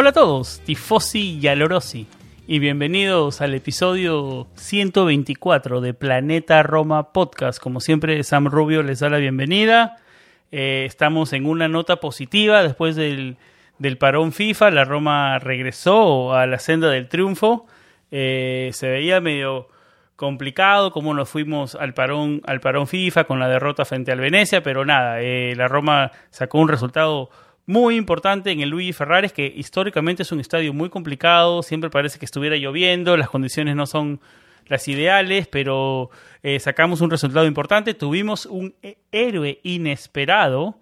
[0.00, 2.06] Hola a todos, tifosi y alorosi,
[2.46, 7.60] y bienvenidos al episodio 124 de Planeta Roma Podcast.
[7.60, 9.98] Como siempre, Sam Rubio les da la bienvenida.
[10.52, 13.36] Eh, estamos en una nota positiva después del,
[13.98, 14.70] parón FIFA.
[14.70, 17.66] La Roma regresó a la senda del triunfo.
[18.10, 19.68] Eh, se veía medio
[20.16, 24.62] complicado cómo nos fuimos al parón, al parón FIFA con la derrota frente al Venecia,
[24.62, 27.28] pero nada, eh, la Roma sacó un resultado
[27.66, 32.18] muy importante en el Luigi Ferraris, que históricamente es un estadio muy complicado, siempre parece
[32.18, 34.20] que estuviera lloviendo, las condiciones no son
[34.66, 36.10] las ideales, pero
[36.42, 38.74] eh, sacamos un resultado importante, tuvimos un
[39.10, 40.78] héroe inesperado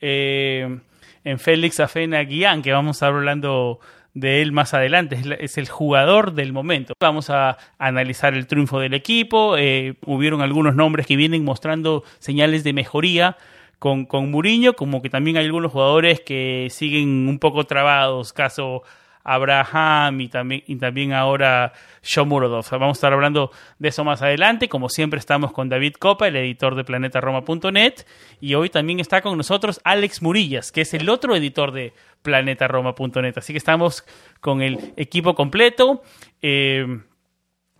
[0.00, 0.78] eh,
[1.24, 3.80] en Félix Afena Guián, que vamos a estar hablando
[4.14, 6.94] de él más adelante, es, el jugador del momento.
[7.00, 12.64] Vamos a analizar el triunfo del equipo, eh, hubieron algunos nombres que vienen mostrando señales
[12.64, 13.36] de mejoría,
[13.78, 18.82] con, con Muriño, como que también hay algunos jugadores que siguen un poco trabados, caso
[19.28, 21.72] Abraham y también, y también ahora.
[22.16, 24.68] Vamos a estar hablando de eso más adelante.
[24.68, 28.06] Como siempre estamos con David Copa, el editor de planetaroma.net,
[28.40, 31.92] y hoy también está con nosotros Alex Murillas, que es el otro editor de
[32.22, 33.36] planetaroma.net.
[33.36, 34.04] Así que estamos
[34.40, 36.02] con el equipo completo.
[36.40, 36.86] Eh,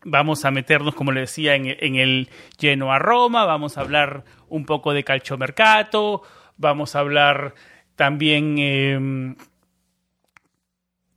[0.05, 4.65] Vamos a meternos, como le decía, en el lleno a Roma, vamos a hablar un
[4.65, 6.23] poco de calciomercato,
[6.57, 7.55] vamos a hablar
[7.97, 9.35] también eh,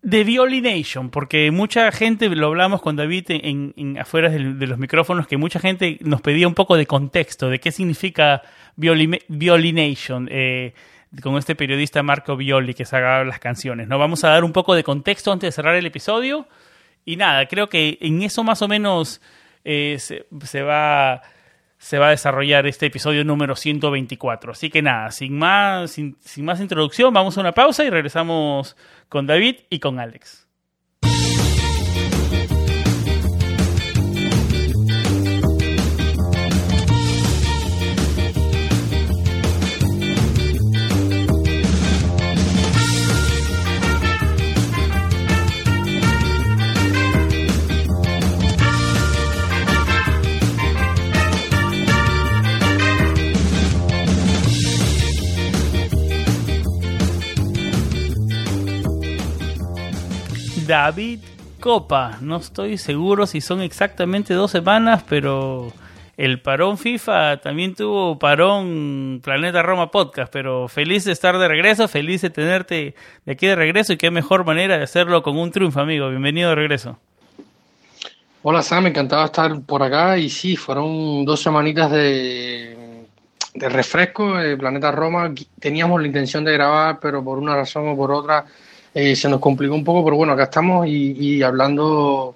[0.02, 5.38] de Violination, porque mucha gente, lo hablamos con David en, afuera de, los micrófonos, que
[5.38, 8.42] mucha gente nos pedía un poco de contexto, de qué significa
[8.76, 10.28] violi, Violination.
[10.32, 10.74] Eh,
[11.22, 13.88] con este periodista Marco Violi que sacaba las canciones.
[13.88, 13.98] ¿no?
[13.98, 16.48] Vamos a dar un poco de contexto antes de cerrar el episodio.
[17.04, 19.22] Y nada, creo que en eso más o menos
[19.66, 21.22] eh, se, va,
[21.82, 24.52] se va a desarrollar este episodio número 124.
[24.52, 28.78] Así que nada, sin más, sin, sin más introducción, vamos a una pausa y regresamos
[29.10, 30.48] con David y con Alex.
[60.72, 61.20] David
[61.60, 62.18] Copa.
[62.22, 65.74] No estoy seguro si son exactamente dos semanas, pero
[66.16, 70.32] el parón FIFA también tuvo parón Planeta Roma Podcast.
[70.32, 72.96] Pero feliz de estar de regreso, feliz de tenerte
[73.26, 76.08] de aquí de regreso y qué mejor manera de hacerlo con un triunfo, amigo.
[76.08, 76.98] Bienvenido de regreso.
[78.42, 83.04] Hola Sam, encantado de estar por acá y sí, fueron dos semanitas de,
[83.56, 84.40] refresco.
[84.40, 88.46] El Planeta Roma teníamos la intención de grabar, pero por una razón o por otra
[88.94, 92.36] eh, se nos complicó un poco, pero bueno, acá estamos y, y, hablando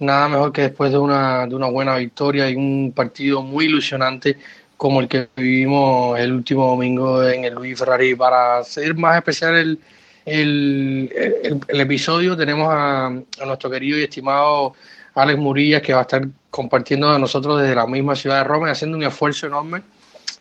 [0.00, 4.36] nada mejor que después de una, de una buena victoria y un partido muy ilusionante
[4.76, 8.14] como el que vivimos el último domingo en el Luis Ferrari.
[8.16, 9.78] Para ser más especial el,
[11.68, 13.10] el, episodio, tenemos a,
[13.46, 14.74] nuestro querido y estimado
[15.14, 18.68] Alex Murillas, que va a estar compartiendo a nosotros desde la misma ciudad de Roma
[18.68, 19.82] y haciendo un esfuerzo enorme.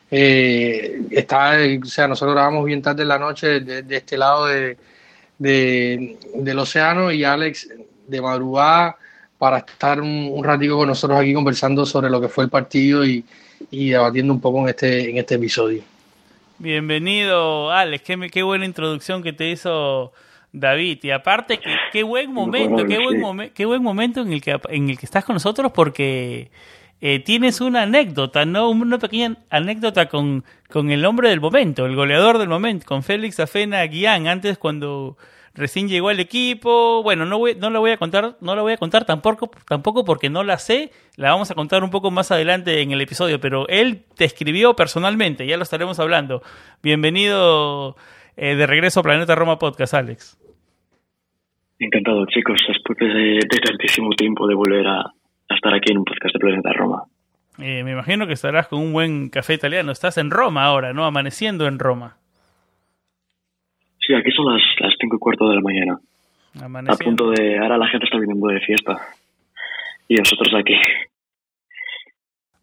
[0.10, 4.48] Eh, está, o sea, nosotros grabamos bien tarde en la noche de, de este lado
[4.48, 4.78] de,
[5.44, 7.68] de, del océano y Alex
[8.08, 8.96] de madrugada
[9.38, 13.06] para estar un, un ratico con nosotros aquí conversando sobre lo que fue el partido
[13.06, 13.26] y,
[13.70, 15.84] y debatiendo un poco en este, en este episodio.
[16.60, 18.04] Bienvenido, Alex.
[18.04, 20.14] Qué, qué buena introducción que te hizo
[20.54, 21.00] David.
[21.04, 24.58] Y aparte, qué, qué buen momento, qué buen, momen, qué buen momento en el que,
[24.70, 26.52] en el que estás con nosotros porque
[27.06, 28.70] eh, tienes una anécdota, ¿no?
[28.70, 33.42] Una pequeña anécdota con, con el hombre del momento, el goleador del momento, con Félix
[33.42, 35.18] Afena Guián, antes cuando
[35.54, 37.04] recién llegó al equipo.
[37.04, 40.30] Bueno, no, no la voy a contar, no la voy a contar tampoco, tampoco porque
[40.30, 40.92] no la sé.
[41.18, 44.74] La vamos a contar un poco más adelante en el episodio, pero él te escribió
[44.74, 46.42] personalmente, ya lo estaremos hablando.
[46.82, 47.98] Bienvenido
[48.38, 50.40] eh, de regreso a Planeta Roma Podcast, Alex.
[51.80, 55.04] Encantado, chicos, después de, tantísimo tiempo de volver a,
[55.64, 57.04] estar aquí en un podcast de Planeta Roma.
[57.58, 59.94] Eh, me imagino que estarás con un buen café italiano.
[59.94, 61.06] Estás en Roma ahora, ¿no?
[61.06, 62.18] Amaneciendo en Roma.
[64.06, 66.00] Sí, aquí son las, las cinco y cuarto de la mañana.
[66.90, 67.58] A punto de...
[67.58, 69.00] Ahora la gente está viniendo de fiesta.
[70.10, 70.76] Y nosotros aquí.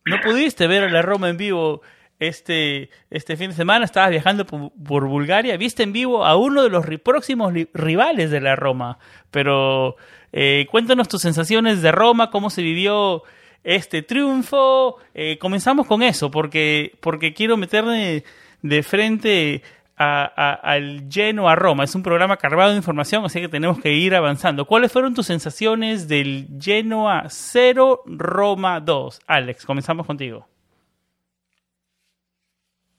[0.04, 1.80] ¿No pudiste ver a la Roma en vivo
[2.20, 3.84] este, este fin de semana?
[3.84, 5.56] Estabas viajando por, Bulgaria.
[5.56, 8.98] Viste en vivo a uno de los próximos rivales de la Roma.
[9.32, 9.96] Pero
[10.32, 13.24] eh, cuéntanos tus sensaciones de Roma, cómo se vivió
[13.64, 14.98] este triunfo.
[15.14, 18.22] Eh, comenzamos con eso, porque, porque quiero meterme
[18.62, 19.62] de frente
[19.96, 21.84] al lleno a Roma.
[21.84, 24.64] Es un programa cargado de información, así que tenemos que ir avanzando.
[24.64, 29.20] ¿Cuáles fueron tus sensaciones del Genoa 0 Roma 2?
[29.26, 30.49] Alex, comenzamos contigo.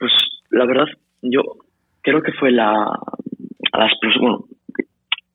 [0.02, 0.14] Pues
[0.50, 0.88] la verdad,
[1.22, 1.44] yo
[2.02, 2.90] creo que fue la,
[3.72, 4.46] la bueno,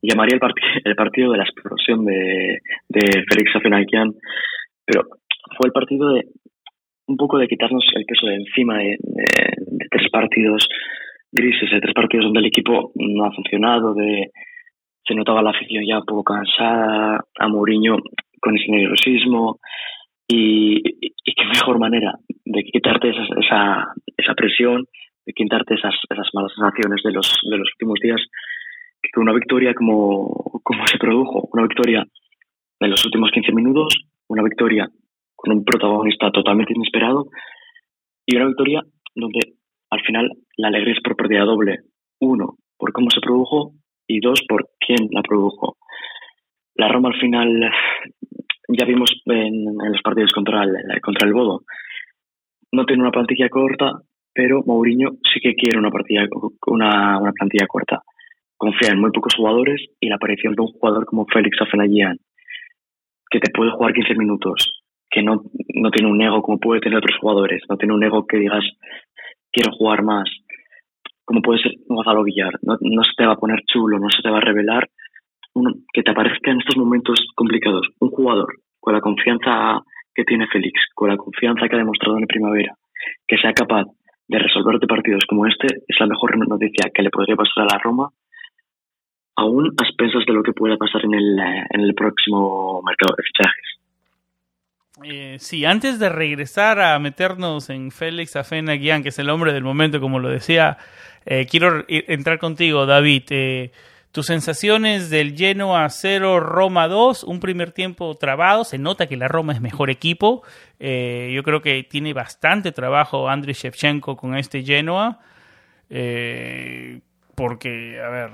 [0.01, 0.41] llamaría el,
[0.83, 2.59] el partido de la explosión de,
[2.89, 4.13] de Félix Afenakian,
[4.83, 5.03] pero
[5.55, 6.25] fue el partido de
[7.05, 8.97] un poco de quitarnos el peso de encima de
[9.89, 10.67] tres partidos
[11.31, 14.31] grises, de tres partidos donde el equipo no ha funcionado, de
[15.07, 17.95] se notaba la afición ya un poco cansada, a Mourinho
[18.41, 19.61] con ese nerviosismo
[20.27, 22.13] y, qué mejor manera
[22.45, 24.85] de quitarte esa, esa, presión,
[25.25, 28.21] de quitarte esas, esas malas sensaciones de los, de los últimos días
[29.01, 32.05] que con una victoria como, como se produjo, una victoria
[32.79, 33.93] en los últimos 15 minutos,
[34.27, 34.89] una victoria
[35.35, 37.27] con un protagonista totalmente inesperado
[38.25, 38.81] y una victoria
[39.15, 39.39] donde
[39.89, 41.79] al final la alegría es por pérdida doble.
[42.19, 43.73] Uno, por cómo se produjo
[44.07, 45.77] y dos, por quién la produjo.
[46.75, 47.71] La Roma al final,
[48.67, 51.63] ya vimos en, los partidos contra el, contra el Bodo,
[52.71, 53.93] no tiene una plantilla corta,
[54.33, 56.27] pero Mourinho sí que quiere una, partida,
[56.67, 58.01] una, una plantilla corta.
[58.57, 62.17] Confía en muy pocos jugadores y la aparición de un jugador como Félix Afenagian,
[63.29, 65.43] que te puede jugar 15 minutos, que no,
[65.75, 68.63] no tiene un ego como puede tener otros jugadores, no tiene un ego que digas
[69.51, 70.29] quiero jugar más,
[71.23, 72.53] como puede ser Gonzalo Villar.
[72.61, 74.89] No, no se te va a poner chulo, no se te va a revelar
[75.93, 78.47] que te aparezca en estos momentos complicados un jugador
[78.79, 79.81] con la confianza
[80.13, 82.73] que tiene Félix, con la confianza que ha demostrado en la primavera,
[83.27, 83.85] que sea capaz
[84.27, 87.79] de resolverte partidos como este, es la mejor noticia que le podría pasar a la
[87.79, 88.09] Roma,
[89.35, 93.23] aún a expensas de lo que pueda pasar en el, en el próximo mercado de
[93.23, 93.77] fichajes.
[95.03, 99.63] Eh, sí, antes de regresar a meternos en Félix Afena que es el hombre del
[99.63, 100.77] momento, como lo decía,
[101.25, 103.23] eh, quiero entrar contigo, David.
[103.29, 103.71] Eh,
[104.17, 109.27] tus sensaciones del Genoa 0 Roma 2, un primer tiempo trabado, se nota que la
[109.27, 110.41] Roma es mejor equipo.
[110.79, 115.19] Eh, yo creo que tiene bastante trabajo Andriy Shevchenko con este Genoa.
[117.35, 118.31] porque, a ver,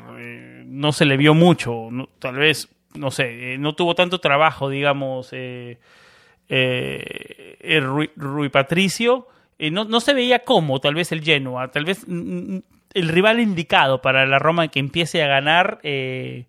[0.68, 1.89] no se le vio mucho,
[2.19, 5.80] tal vez, no sé, no tuvo tanto trabajo, digamos eh,
[8.15, 9.27] Rui, Patricio,
[9.59, 12.63] eh, no, no, se veía como tal vez el Genoa, tal vez mm, mm,
[12.94, 15.80] el rival indicado para la Roma que empiece a ganar.
[15.84, 16.45] Eh,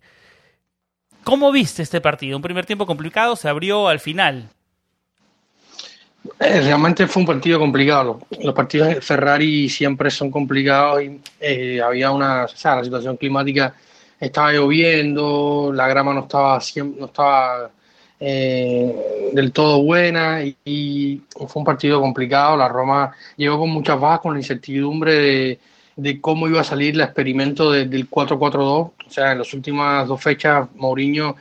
[1.23, 2.37] ¿Cómo viste este partido?
[2.37, 4.49] Un primer tiempo complicado, se abrió al final.
[6.39, 8.21] Eh, realmente fue un partido complicado.
[8.41, 13.75] Los, partidos de Ferrari siempre son complicados y había una, o sea, la situación climática
[14.19, 16.59] estaba lloviendo, la grama no estaba,
[16.97, 17.69] no estaba
[18.19, 22.57] eh, del todo buena y, fue un partido complicado.
[22.57, 25.59] La Roma llegó con muchas bajas, con la incertidumbre de,
[26.21, 28.59] cómo iba a salir el experimento del 4-4-2.
[28.63, 31.35] O sea, en las últimas dos fechas, Mourinho,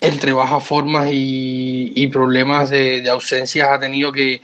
[0.00, 4.40] entre bajas formas y, problemas de, ausencias, ha tenido que,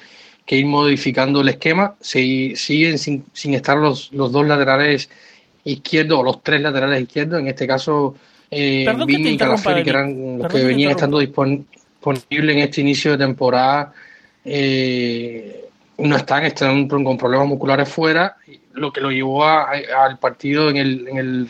[0.48, 1.96] ir modificando el esquema.
[2.00, 5.08] siguen sin, sin estar los, los dos laterales
[5.64, 7.40] izquierdos o los tres laterales izquierdos.
[7.40, 8.14] En este caso,
[8.50, 13.18] eh, Vini y Calaferi, que eran los que venían estando disponibles en este inicio de
[13.18, 13.92] temporada,
[14.44, 15.64] eh,
[15.98, 18.36] no están, están con problemas musculares fuera,
[18.76, 21.48] lo que lo llevó al partido en el, en el,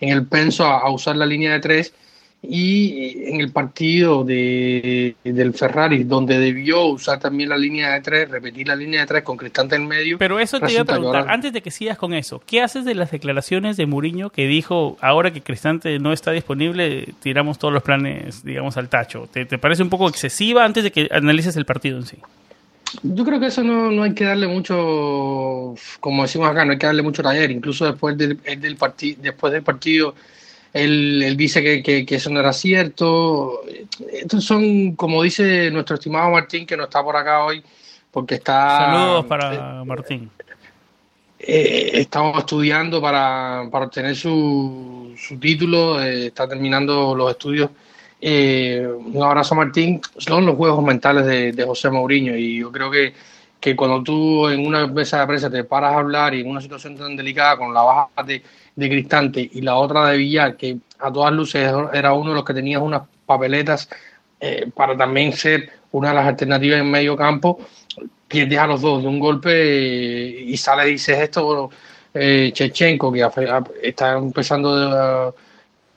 [0.00, 1.94] en el penso a, usar la línea de tres
[2.42, 8.30] y en el partido de, del Ferrari, donde debió usar también la línea de tres,
[8.30, 10.18] repetir la línea de tres con Cristante en medio.
[10.18, 12.94] Pero eso te iba a preguntar, antes de que sigas con eso, ¿qué haces de
[12.94, 17.82] las declaraciones de Mourinho que dijo, ahora que Cristante no está disponible, tiramos todos los
[17.82, 19.28] planes, digamos, al tacho?
[19.32, 22.18] ¿Te, parece un poco excesiva antes de que analices el partido en sí?
[23.02, 26.78] Yo creo que eso no, no hay que darle mucho, como decimos acá, no hay
[26.78, 30.14] que darle mucho taller, incluso después del, del partido después del partido
[30.76, 33.62] él, dice que, eso no era cierto.
[34.12, 37.62] Estos son, como dice nuestro estimado Martín, que no está por acá hoy,
[38.10, 38.92] porque está...
[38.92, 40.30] Saludos para Martín.
[41.38, 47.70] eh, estamos estudiando para, para obtener su, su título, eh, está terminando los estudios.
[48.20, 52.90] Eh, un abrazo Martín, son los juegos mentales de, de José Mourinho y yo creo
[52.90, 53.12] que,
[53.60, 56.60] que cuando tú en una mesa de prensa te paras a hablar y en una
[56.60, 58.42] situación tan delicada con la baja de,
[58.74, 62.44] de Cristante y la otra de Villar, que a todas luces era uno de los
[62.44, 63.88] que tenía unas papeletas
[64.40, 67.58] eh, para también ser una de las alternativas en medio campo,
[68.28, 71.70] pierdes a los dos de un golpe eh, y sale y dices esto, bueno,
[72.12, 73.26] eh, Chechenko, que
[73.82, 75.34] está empezando,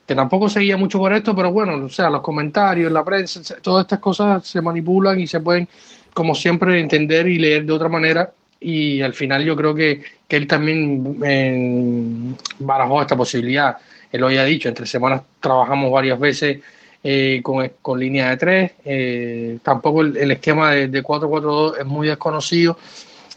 [0.10, 3.84] que tampoco seguía mucho por esto, pero bueno, o sea, los comentarios, la prensa, todas
[3.84, 5.68] estas cosas se manipulan y se pueden,
[6.16, 8.32] como siempre, entender y leer de otra manera.
[8.60, 13.78] Y al final yo creo que, que él también barajó esta posibilidad.
[14.12, 16.58] Él lo había dicho, entre semanas trabajamos varias veces
[17.04, 18.72] eh, con, con, línea de tres.
[18.86, 22.80] Eh, tampoco el, esquema de, de 4-4-2 es muy desconocido.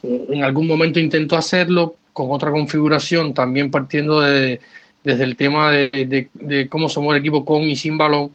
[0.02, 4.58] En algún momento intentó hacerlo con otra configuración, también partiendo de,
[5.04, 8.30] desde el tema de, de, cómo somos el equipo con y sin balón,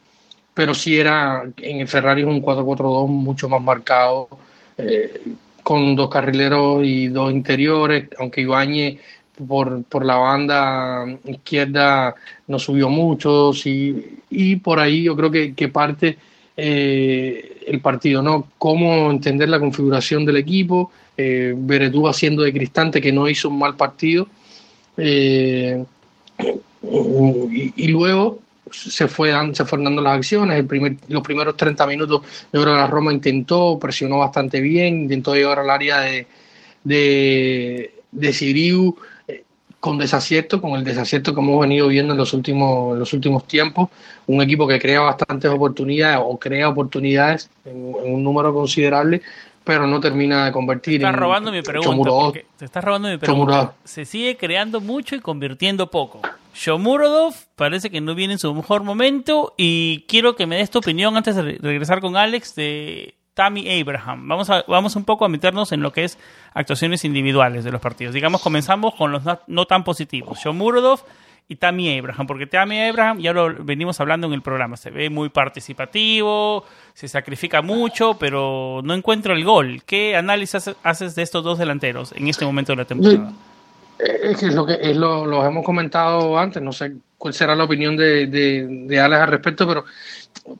[0.54, 4.28] pero sí era en el Ferrari un 4-4-2 mucho más marcado,
[4.76, 5.22] eh,
[5.62, 9.00] con dos carrileros y dos interiores, aunque Ibañez
[9.46, 12.14] por, por la banda izquierda
[12.46, 16.18] no subió mucho sí, y por ahí yo creo que, que parte
[16.56, 18.48] eh, el partido, ¿no?
[18.58, 23.58] Cómo entender la configuración del equipo, eh, Beretú haciendo de Cristante que no hizo un
[23.58, 24.26] mal partido
[24.96, 25.84] eh,
[26.38, 28.38] y, y, luego
[28.70, 32.74] se, fue, se fueron dando las acciones, el primer, los primeros 30 minutos yo creo
[32.74, 36.26] que la Roma intentó, presionó bastante bien, intentó llegar al área de,
[36.84, 38.96] de, de Siriu,
[39.80, 43.46] con desacierto, con el desacierto que hemos venido viendo en los últimos, en los últimos
[43.46, 43.88] tiempos,
[44.26, 49.22] un equipo que crea bastantes oportunidades o crea oportunidades en un número considerable,
[49.68, 50.98] pero no termina de convertir.
[50.98, 52.40] Te estás robando mi pregunta.
[52.56, 53.74] Te estás robando mi pregunta.
[53.84, 56.22] Se sigue creando mucho y convirtiendo poco.
[56.54, 60.78] Shomurodov parece que no viene en su mejor momento y quiero que me des tu
[60.78, 64.26] opinión antes de regresar con Alex de Tammy Abraham.
[64.26, 66.18] Vamos, a, vamos un poco a meternos en lo que es
[66.54, 68.14] actuaciones individuales de los partidos.
[68.14, 70.38] Digamos, comenzamos con los no, no tan positivos.
[70.38, 71.00] Shomurodov
[71.48, 75.08] y Tammy Abraham, porque Tammy Abraham, ya lo venimos hablando en el programa, se ve
[75.08, 76.64] muy participativo,
[76.98, 79.82] se sacrifica mucho, pero no encuentro el gol.
[79.86, 83.32] ¿Qué análisis haces de estos dos delanteros en este momento de la temporada?
[84.00, 87.54] Es que es lo que es lo, lo hemos comentado antes, no sé cuál será
[87.54, 89.84] la opinión de, de, de Alex al respecto, pero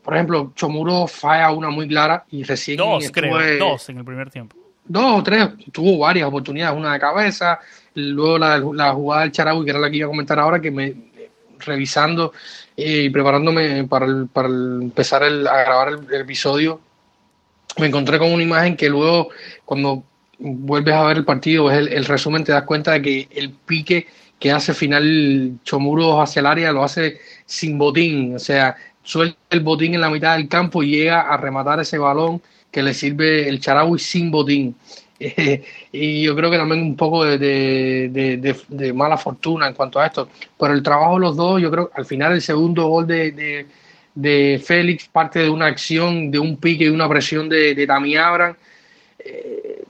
[0.00, 2.76] por ejemplo, Chomuro falla una muy clara y recién.
[2.76, 4.54] Dos, creo, dos en el primer tiempo.
[4.84, 7.58] Dos o tres, tuvo varias oportunidades, una de cabeza,
[7.94, 10.70] luego la, la jugada del Charaui, que era la que iba a comentar ahora, que
[10.70, 10.94] me
[11.58, 12.32] revisando
[12.76, 16.80] eh, y preparándome para, el, para empezar el, a grabar el, episodio,
[17.78, 19.28] me encontré con una imagen que luego,
[19.64, 20.04] cuando
[20.38, 24.06] vuelves a ver el partido, ves el, resumen, te das cuenta de que el pique
[24.38, 29.60] que hace final Chomuro hacia el área lo hace sin botín, o sea, suelta el
[29.60, 33.48] botín en la mitad del campo y llega a rematar ese balón que le sirve
[33.48, 34.76] el Charaui sin botín.
[35.92, 39.98] Y yo creo que también un poco de, de, de, de, mala fortuna en cuanto
[39.98, 40.28] a esto.
[40.58, 43.66] Pero el trabajo de los dos, yo creo que al final el segundo gol de,
[44.64, 48.54] Félix parte de una acción, de un pique y una presión de, de Tami Abraham.
[49.18, 49.84] Eh,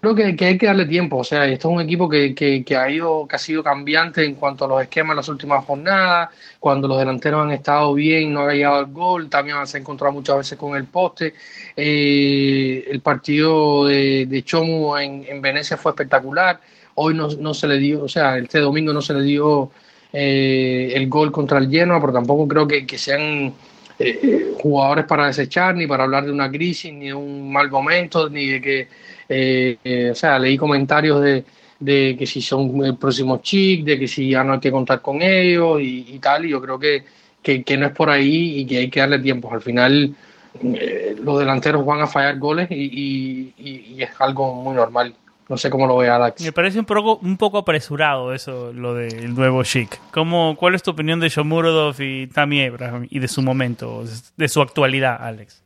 [0.00, 1.18] creo que, que, hay que darle tiempo.
[1.18, 4.24] O sea, esto es un equipo que, que, que, ha ido, que ha sido cambiante
[4.24, 6.30] en cuanto a los esquemas en las últimas jornadas.
[6.60, 9.28] Cuando los delanteros han estado bien, no ha llegado al gol.
[9.28, 11.34] También se ha encontrado muchas veces con el poste.
[11.76, 16.60] Eh, el partido de, de Chomu en, en, Venecia fue espectacular.
[16.94, 19.70] Hoy no, no, se le dio, o sea, este domingo no se le dio
[20.12, 23.54] eh, el gol contra el Genoa, pero tampoco creo que, que sean
[23.98, 28.28] eh, jugadores para desechar, ni para hablar de una crisis, ni de un mal momento,
[28.28, 28.88] ni de que
[29.28, 31.44] eh, eh, o sea, leí comentarios de,
[31.78, 35.02] de, que si son el próximo chic, de que si ya no hay que contar
[35.02, 37.04] con ellos y, tal, y yo creo que,
[37.42, 39.52] que, no es por ahí y que hay que darle tiempo.
[39.52, 40.14] Al final
[40.62, 45.14] eh, los delanteros van a fallar goles y, y, y, es algo muy normal.
[45.48, 46.42] No sé cómo lo ve Alex.
[46.42, 49.98] Me parece un poco, un poco apresurado eso, lo del nuevo chic.
[50.10, 54.04] ¿Cómo, ¿Cuál es tu opinión de Shomurodov y Tammy Abraham y de su momento,
[54.36, 55.62] de su actualidad, Alex?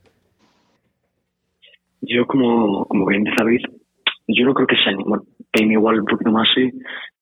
[2.02, 3.62] Yo, como, como bien sabéis,
[4.26, 6.71] yo no creo que sea ningún, Game igual un poquito más así,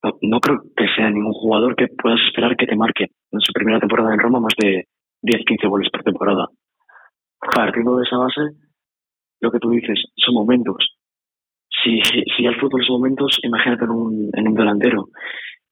[0.03, 3.53] no, no, creo que sea ningún jugador que puedas esperar que te marque en su
[3.53, 4.87] primera temporada en Roma más de
[5.23, 6.47] 10-15 goles por temporada.
[7.55, 8.41] Partiendo de esa base,
[9.41, 10.97] lo que tú dices, son momentos.
[11.83, 15.09] Si, si el fútbol son momentos, imagínate en un, en un delantero.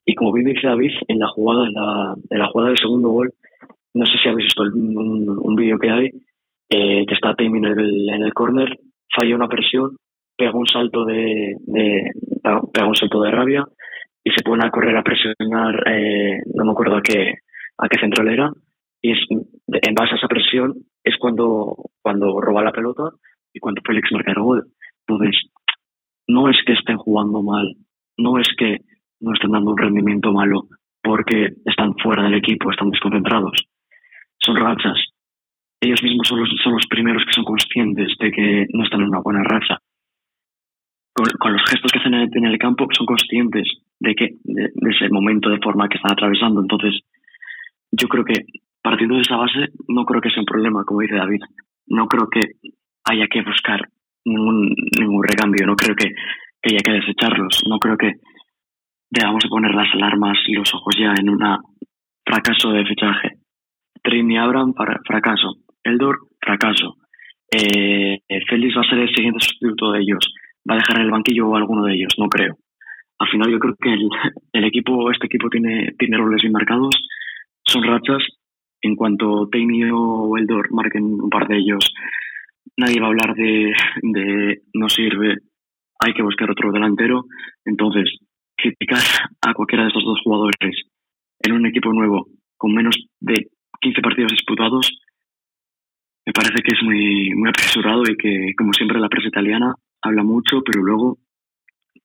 [0.04, 3.10] Y como bien dice David, en la jugada, en la, en la jugada del segundo
[3.10, 3.32] gol,
[3.94, 6.10] no sé si habéis visto un, un vídeo que hay,
[6.70, 8.78] eh, que está Tammy en el, en el córner,
[9.14, 9.96] falla una presión
[10.38, 11.56] pega un salto de,
[12.72, 13.64] pega un salto de rabia
[14.22, 17.34] y se pone a correr a presionar, eh, no me acuerdo a qué,
[17.76, 18.52] a qué central era,
[19.02, 23.10] y es, en base a esa presión es cuando, cuando roba la pelota
[23.52, 24.66] y cuando Félix marca el gol.
[25.06, 25.50] Entonces,
[26.28, 27.74] no es que estén jugando mal,
[28.16, 28.78] no es que
[29.20, 30.68] no estén dando un rendimiento malo
[31.02, 33.66] porque están fuera del equipo, están desconcentrados.
[34.38, 34.98] Son rachas.
[35.80, 39.08] Ellos mismos son los, son los primeros que son conscientes de que no están en
[39.08, 39.78] una buena racha.
[41.14, 43.66] Con, los gestos que hacen en el campo son conscientes
[44.00, 46.60] de que de, ese momento de forma que están atravesando.
[46.60, 47.00] Entonces,
[47.90, 48.44] yo creo que
[48.82, 51.40] partiendo de esa base, no creo que sea un problema, como dice David.
[51.86, 52.42] No creo que
[53.04, 53.80] haya que buscar
[54.24, 56.12] ningún, ningún recambio, no creo que,
[56.64, 58.14] haya que desecharlos, no creo que
[59.10, 61.40] debamos poner las alarmas y los ojos ya en un
[62.24, 63.38] fracaso de fichaje.
[64.02, 65.56] Trini Abraham, para, fracaso.
[65.88, 66.96] Eldor, fracaso.
[67.50, 68.18] Eh,
[68.48, 70.34] Félix va a ser el siguiente sustituto de ellos.
[70.68, 72.14] ¿Va a dejar en el banquillo a alguno de ellos?
[72.18, 72.56] No creo.
[73.18, 74.08] Al final yo creo que el,
[74.52, 76.94] el equipo, este equipo tiene, tiene roles bien marcados,
[77.66, 78.22] son rachas.
[78.80, 81.92] En cuanto Trini o Eldor marquen un par de ellos,
[82.76, 85.38] nadie va a hablar de, de no sirve,
[85.98, 87.24] hay que buscar otro delantero.
[87.64, 88.18] Entonces,
[88.56, 89.02] criticar
[89.42, 90.84] a cualquiera de estos dos jugadores
[91.40, 92.26] en un equipo nuevo
[92.56, 93.48] con menos de
[93.80, 95.00] 15 partidos disputados
[96.28, 100.22] me parece que es muy, muy apresurado y que, como siempre, la prensa italiana habla
[100.22, 101.16] mucho, pero luego,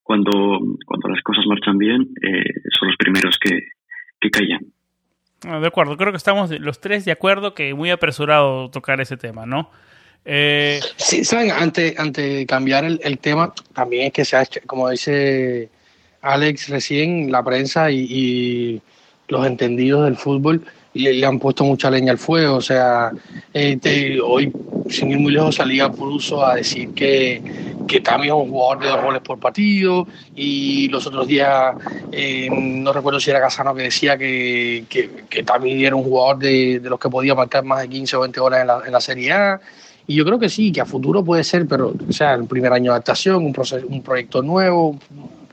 [0.02, 2.46] cuando, cuando las cosas marchan bien, eh,
[2.80, 3.60] son los primeros que,
[4.22, 4.62] que callan.
[5.46, 9.18] Ah, de acuerdo, creo que estamos los tres de acuerdo que muy apresurado tocar ese
[9.18, 9.70] tema, ¿no?
[10.24, 10.80] Eh...
[10.96, 14.62] Sí, saben, antes, antes de cambiar el, el, tema, también es que se ha hecho,
[14.66, 15.70] como dice
[16.22, 18.82] Alex recién, la prensa y,
[19.28, 22.56] los entendidos del fútbol le, han puesto mucha leña al fuego.
[22.56, 23.12] O sea,
[23.54, 24.52] este, hoy,
[24.90, 27.42] sin ir muy lejos, salía uso a decir que,
[27.88, 31.76] que Tami es un jugador de dos goles por partido y los otros días,
[32.12, 36.38] eh, no recuerdo si era Casano que decía que, que, que Tami era un jugador
[36.40, 38.92] de, de, los que podía marcar más de 15 o 20 goles en la, en
[38.92, 39.62] la Serie A.
[40.06, 42.92] Y yo creo que sí, que a futuro puede ser, pero sea, el primer año
[42.92, 45.00] de adaptación, un, proceso, un proyecto nuevo,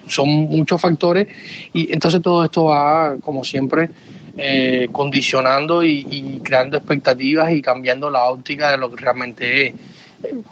[0.09, 1.29] son muchos factores
[1.73, 3.91] y entonces todo esto va, como siempre,
[4.37, 9.75] eh, condicionando y, creando expectativas y cambiando la óptica de lo que realmente es.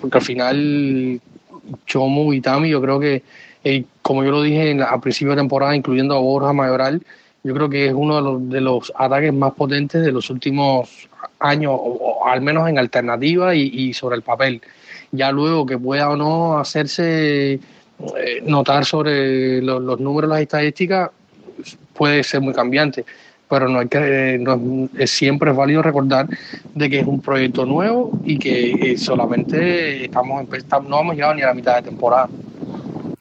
[0.00, 1.20] Porque al final,
[1.86, 3.22] Chomo y Tami, yo creo que,
[3.64, 7.02] eh, como yo lo dije en a principio de temporada, incluyendo a Borja Mayoral,
[7.44, 11.08] yo creo que es uno de los, de los ataques más potentes de los últimos
[11.38, 14.60] años, o, al menos en alternativa y, y sobre el papel.
[15.12, 17.60] Ya luego que pueda o no hacerse
[18.16, 21.10] eh, notar sobre los, números, las estadísticas,
[21.92, 23.04] puede ser muy cambiante,
[23.48, 26.26] pero no hay que, no, es, siempre es válido recordar
[26.74, 30.46] de que es un proyecto nuevo y que eh, solamente estamos,
[30.88, 32.28] no hemos llegado ni a la mitad de temporada.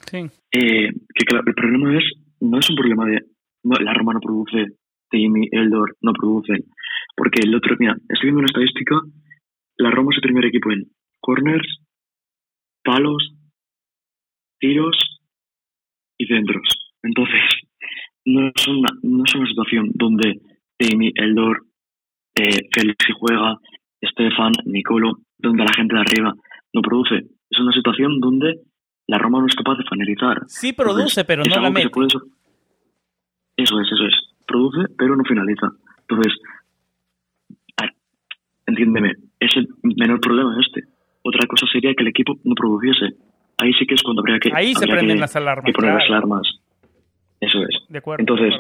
[0.10, 0.18] Sí.
[0.52, 2.04] Eh, que claro, el problema es,
[2.40, 3.22] no es un problema de
[3.64, 4.78] la Roma no produce,
[5.10, 6.64] Timmy, Eldor no producen,
[7.16, 8.96] porque el otro, mira, estoy viendo una estadística,
[9.78, 10.86] la Roma es el primer equipo en
[11.20, 11.68] corners,
[12.84, 13.34] palos,
[14.60, 15.20] tiros
[16.18, 16.94] y centros.
[17.04, 17.37] Entonces, no es
[19.36, 20.40] una, no es una situación donde
[20.78, 21.66] Timmy, Eldor,
[22.36, 23.58] eh, Félix si juega,
[24.02, 26.34] Estefan, Nicolo, donde la gente de arriba
[26.74, 27.16] no produce.
[27.50, 28.62] Es una situación donde
[29.08, 30.42] la Roma no es capaz de finalizar.
[30.48, 31.90] Sí produce, pero no la mete.
[33.58, 34.14] Eso es, eso es.
[34.46, 35.68] Produce, pero no finaliza.
[36.02, 36.34] Entonces,
[38.66, 40.84] entiéndeme, es el menor problema este.
[41.24, 43.16] Otra cosa sería que el equipo no produciese
[43.58, 46.48] ahí sí que es cuando habría que, ahí se prenden las alarmas, poner las alarmas.
[47.40, 47.90] Eso es.
[47.90, 48.54] De acuerdo, Entonces,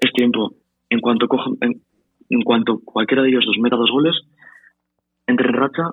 [0.00, 0.54] es tiempo.
[0.88, 4.16] En cuanto cojan, en, cuanto cualquiera de ellos dos meta dos goles,
[5.26, 5.90] entre en racha,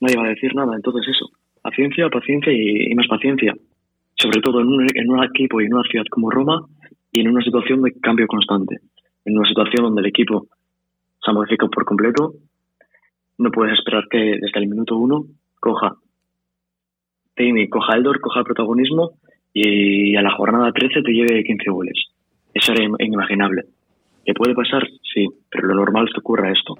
[0.00, 0.76] nadie va a decir nada.
[0.76, 1.30] Entonces, eso.
[1.62, 3.54] Paciencia, paciencia y, más paciencia.
[4.16, 6.60] Sobre todo en un, en un equipo y en una ciudad como Roma
[7.10, 8.78] y en una situación de cambio constante.
[9.24, 10.46] En una situación donde el equipo
[11.22, 12.34] se ha modificado por completo,
[13.38, 15.24] no puedes esperar que desde el minuto uno
[15.58, 15.96] coja
[17.34, 19.12] Timmy coja el coja el protagonismo
[19.52, 22.13] y a la jornada 13 te lleve 15 goles.
[22.54, 23.64] Eso era inimaginable.
[24.24, 24.88] ¿Qué puede pasar?
[25.12, 26.74] Sí, pero lo normal es que ocurra esto.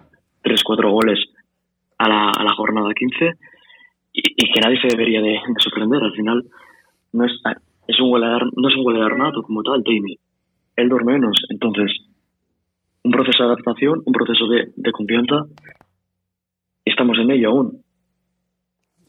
[0.45, 1.19] 3-4 goles
[1.99, 3.33] a la, a la jornada 15
[4.15, 6.03] y, que nadie se debería de, sorprender.
[6.03, 6.45] Al final
[7.13, 10.17] no es, un goleador, no es un goleador nato como tal, Timmy.
[10.77, 11.45] Eldor menos.
[11.51, 11.93] Entonces,
[13.03, 14.93] un proceso de adaptación, un proceso de, de.
[16.85, 17.84] Estamos en ello aún.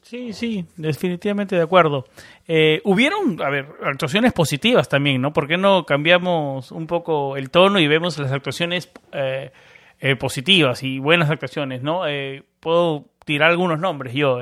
[0.05, 2.05] Sí, sí, definitivamente de acuerdo.
[2.47, 5.33] Eh, hubieron, a ver, actuaciones positivas también, ¿no?
[5.33, 9.51] ¿Por qué no cambiamos un poco el tono y vemos las actuaciones eh,
[9.99, 12.03] eh, positivas y buenas actuaciones, ¿no?
[12.59, 14.39] puedo tirar algunos nombres yo.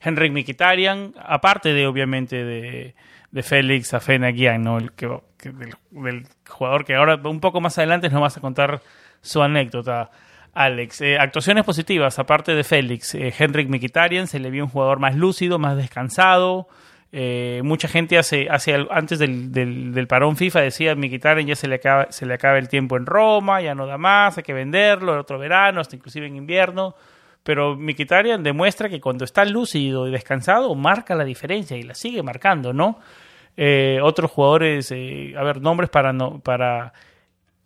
[0.00, 2.94] Henrik Mikitarian, aparte de obviamente de,
[3.32, 4.78] de Félix Afenagian, ¿no?
[4.78, 5.08] El que,
[5.40, 8.80] del, jugador que ahora un poco más adelante nos vas a contar
[9.20, 10.12] su anécdota.
[10.54, 14.98] Alex, eh, actuaciones positivas, aparte de Félix, eh, Henrik Mikitarian se le vio un jugador
[14.98, 16.68] más lúcido, más descansado,
[17.10, 22.10] eh, mucha gente hace, hace antes del, parón FIFA decía Mikitarian ya se le, acaba,
[22.10, 25.20] se le acaba el tiempo en Roma, ya no da más, hay que venderlo el
[25.20, 26.94] otro verano, hasta inclusive en invierno.
[27.42, 32.22] Pero Mikitarian demuestra que cuando está lúcido y descansado marca la diferencia y la sigue
[32.22, 33.00] marcando, ¿no?
[34.02, 36.92] Otros jugadores, a ver, nombres para, no, para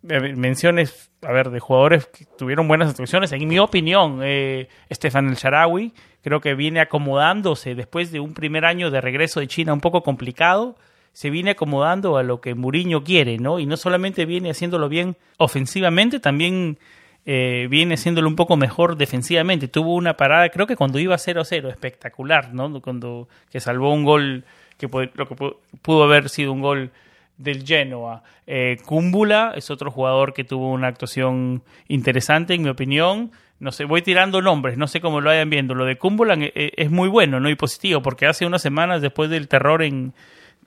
[0.07, 3.31] menciones, a ver, de jugadores que tuvieron buenas actuaciones.
[3.31, 8.65] En mi opinión, eh, Estefan El Sharawi creo que viene acomodándose después de un primer
[8.65, 10.75] año de regreso de China un poco complicado.
[11.13, 13.59] Se viene acomodando a lo que Mourinho quiere, ¿no?
[13.59, 16.77] Y no solamente viene haciéndolo bien ofensivamente, también
[17.25, 19.67] eh, viene haciéndolo un poco mejor defensivamente.
[19.67, 22.81] Tuvo una parada, creo que cuando iba 0-0, espectacular, ¿no?
[22.81, 24.45] Cuando que salvó un gol
[24.77, 25.35] que lo que
[25.81, 26.91] pudo haber sido un gol
[27.37, 28.23] del Genoa.
[28.45, 33.31] Eh, Cúmbula es otro jugador que tuvo una actuación interesante, en mi opinión.
[33.59, 35.73] No sé, voy tirando nombres, no sé cómo lo vayan viendo.
[35.73, 37.49] Lo de Cúmbula eh, eh, es muy bueno, ¿no?
[37.49, 40.13] Y positivo, porque hace unas semanas después del terror en.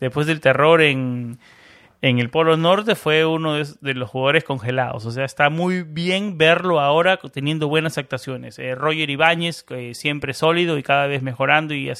[0.01, 1.39] Después del terror en,
[2.01, 5.05] en el Polo Norte fue uno de, los jugadores congelados.
[5.05, 8.59] O sea, está muy bien verlo ahora teniendo buenas actuaciones.
[8.77, 11.93] Roger Ibáñez, siempre sólido y cada vez mejorando y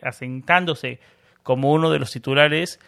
[0.00, 1.00] asentándose
[1.42, 2.80] como uno de los titulares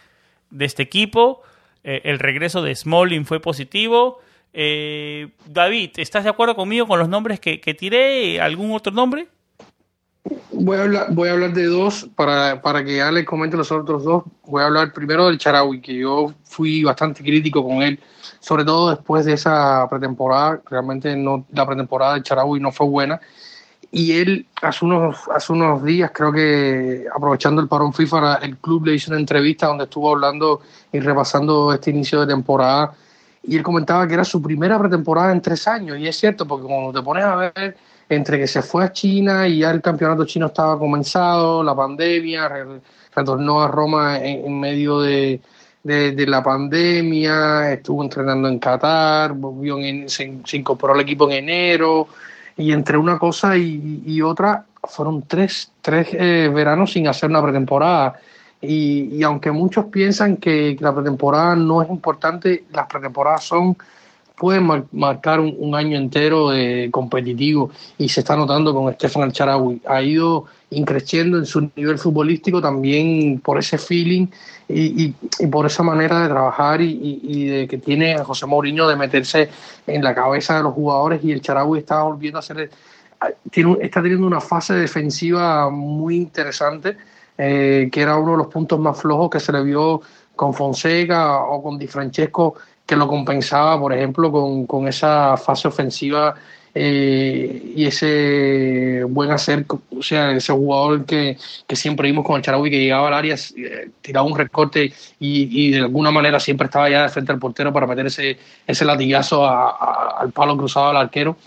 [0.51, 1.43] de este equipo.
[1.85, 4.21] Eh, el regreso de Smalling fue positivo.
[4.53, 8.41] Eh, David, ¿estás de acuerdo conmigo con los nombres que, tiré?
[8.41, 9.29] ¿Algún otro nombre?
[10.51, 14.03] Voy a hablar, voy a hablar de dos para, para que Alex comente los otros
[14.03, 14.25] dos.
[14.47, 18.01] Voy a hablar primero del Charawi, que yo fui bastante crítico con él,
[18.41, 20.61] sobre todo después de esa pretemporada.
[20.69, 23.21] Realmente no, la pretemporada del Charawi no fue buena
[23.97, 28.85] y él hace unos, hace unos días, creo que aprovechando el parón FIFA, el club
[28.85, 30.61] le hizo una entrevista donde estuvo hablando
[30.93, 32.93] y repasando este inicio de temporada
[33.43, 36.67] y él comentaba que era su primera pretemporada en tres años y es cierto porque
[36.67, 37.79] cuando te pones a ver
[38.11, 42.51] entre que se fue a China y ya el campeonato chino estaba comenzado, la pandemia,
[43.15, 45.41] retornó a Roma en, medio de,
[45.83, 51.49] de, la pandemia, estuvo entrenando en Qatar, volvió en, se, se incorporó al equipo en
[51.49, 52.09] enero,
[52.57, 58.15] y entre una cosa y, otra fueron tres, tres eh, veranos sin hacer una pretemporada.
[58.63, 63.77] Y, aunque muchos piensan que, la pretemporada no es importante, las pretemporadas son
[64.37, 69.81] pueden marcar un, año entero de competitivo y se está notando con Estefan Alcharawi.
[69.87, 74.27] Ha ido increciendo en su nivel futbolístico también por ese feeling
[74.69, 75.11] y,
[75.51, 79.49] por esa manera de trabajar y, de que tiene José Mourinho de meterse
[79.87, 82.71] en la cabeza de los jugadores y el Charaui está volviendo a ser
[83.51, 86.97] tiene, está teniendo una fase defensiva muy interesante
[87.39, 90.01] eh, que era uno de los puntos más flojos que se le vio
[90.35, 95.69] con Fonseca o con Di Francesco que lo compensaba por ejemplo con, con esa fase
[95.69, 96.35] ofensiva
[96.79, 99.65] eh, y ese buen hacer,
[99.97, 101.39] o sea, ese jugador que,
[101.71, 105.79] siempre vimos con el Charaui que llegaba al área, eh, tiraba un recorte y, de
[105.79, 108.37] alguna manera siempre estaba ya de frente al portero para meter ese,
[108.67, 111.39] ese latigazo al palo cruzado al arquero.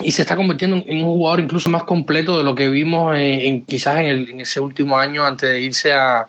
[0.00, 3.64] Y se está convirtiendo en un jugador incluso más completo de lo que vimos en,
[3.64, 6.28] quizás en, ese último año antes de irse a,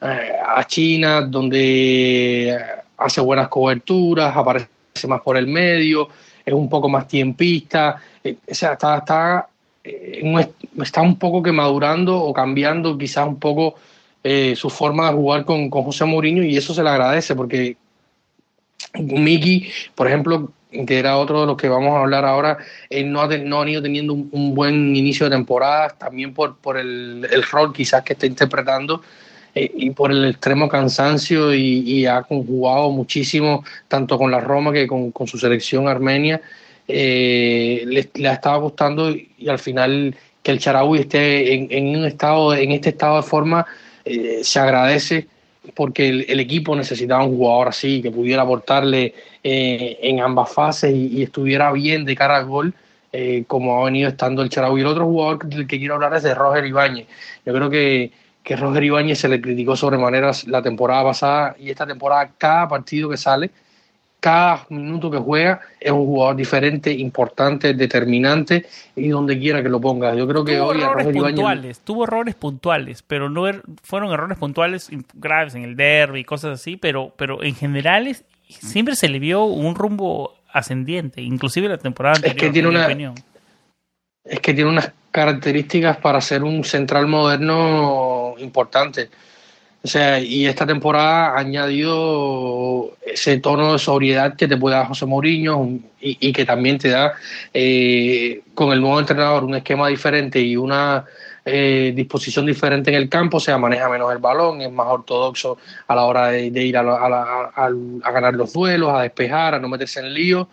[0.00, 2.58] a China, donde
[2.98, 4.68] hace buenas coberturas, aparece
[5.08, 6.10] más por el medio,
[6.44, 9.48] es un poco más tiempista, eh, o sea, está, está,
[9.84, 10.22] eh,
[10.80, 13.74] está un poco que madurando o cambiando quizás un poco
[14.22, 17.76] eh, su forma de jugar con, con, José Mourinho y eso se le agradece porque
[18.94, 22.58] Miki, por ejemplo, que era otro de los que vamos a hablar ahora,
[23.04, 27.26] no ha, no ha ido teniendo un, buen inicio de temporada, también por, por el,
[27.30, 29.02] el rol quizás que está interpretando
[29.54, 35.12] y por el extremo cansancio y, ha conjugado muchísimo, tanto con la Roma que con,
[35.26, 36.40] su selección armenia.
[36.88, 42.54] Eh, le, ha estado costando y, al final que el Charaui esté en, un estado,
[42.54, 43.64] en este estado de forma
[44.04, 45.28] eh, se agradece
[45.74, 51.70] porque el, equipo necesitaba un jugador así que pudiera aportarle en ambas fases y, estuviera
[51.72, 52.74] bien de cara al gol.
[53.46, 54.80] como ha venido estando el Charaui.
[54.80, 57.06] El otro jugador del que quiero hablar es de Roger Ibáñez.
[57.46, 58.10] Yo creo que
[58.42, 63.08] que Roger Ibáñez se le criticó sobremanera la temporada pasada y esta temporada cada partido
[63.08, 63.50] que sale,
[64.18, 69.80] cada minuto que juega es un jugador diferente, importante, determinante y donde quiera que lo
[69.80, 70.14] ponga.
[70.14, 74.38] Yo creo que tuvo hoy errores puntuales, tuvo errores puntuales, pero no er, fueron errores
[74.38, 78.16] puntuales graves en el derby y cosas así, pero pero en general
[78.48, 82.36] siempre se le vio un rumbo ascendiente, inclusive la temporada anterior.
[82.36, 83.14] Es que tiene una opinión
[84.24, 89.10] es que tiene unas características para ser un central moderno importante.
[89.84, 94.86] O sea, y esta temporada ha añadido ese tono de sobriedad que te puede dar
[94.86, 97.14] José Mourinho y, que también te da
[97.52, 101.04] eh, con el nuevo entrenador un esquema diferente y una
[101.44, 105.58] eh, disposición diferente en el campo, o sea, maneja menos el balón, es más ortodoxo
[105.88, 110.14] a la hora de, ir a, ganar los duelos, a despejar, a no meterse en
[110.14, 110.48] lío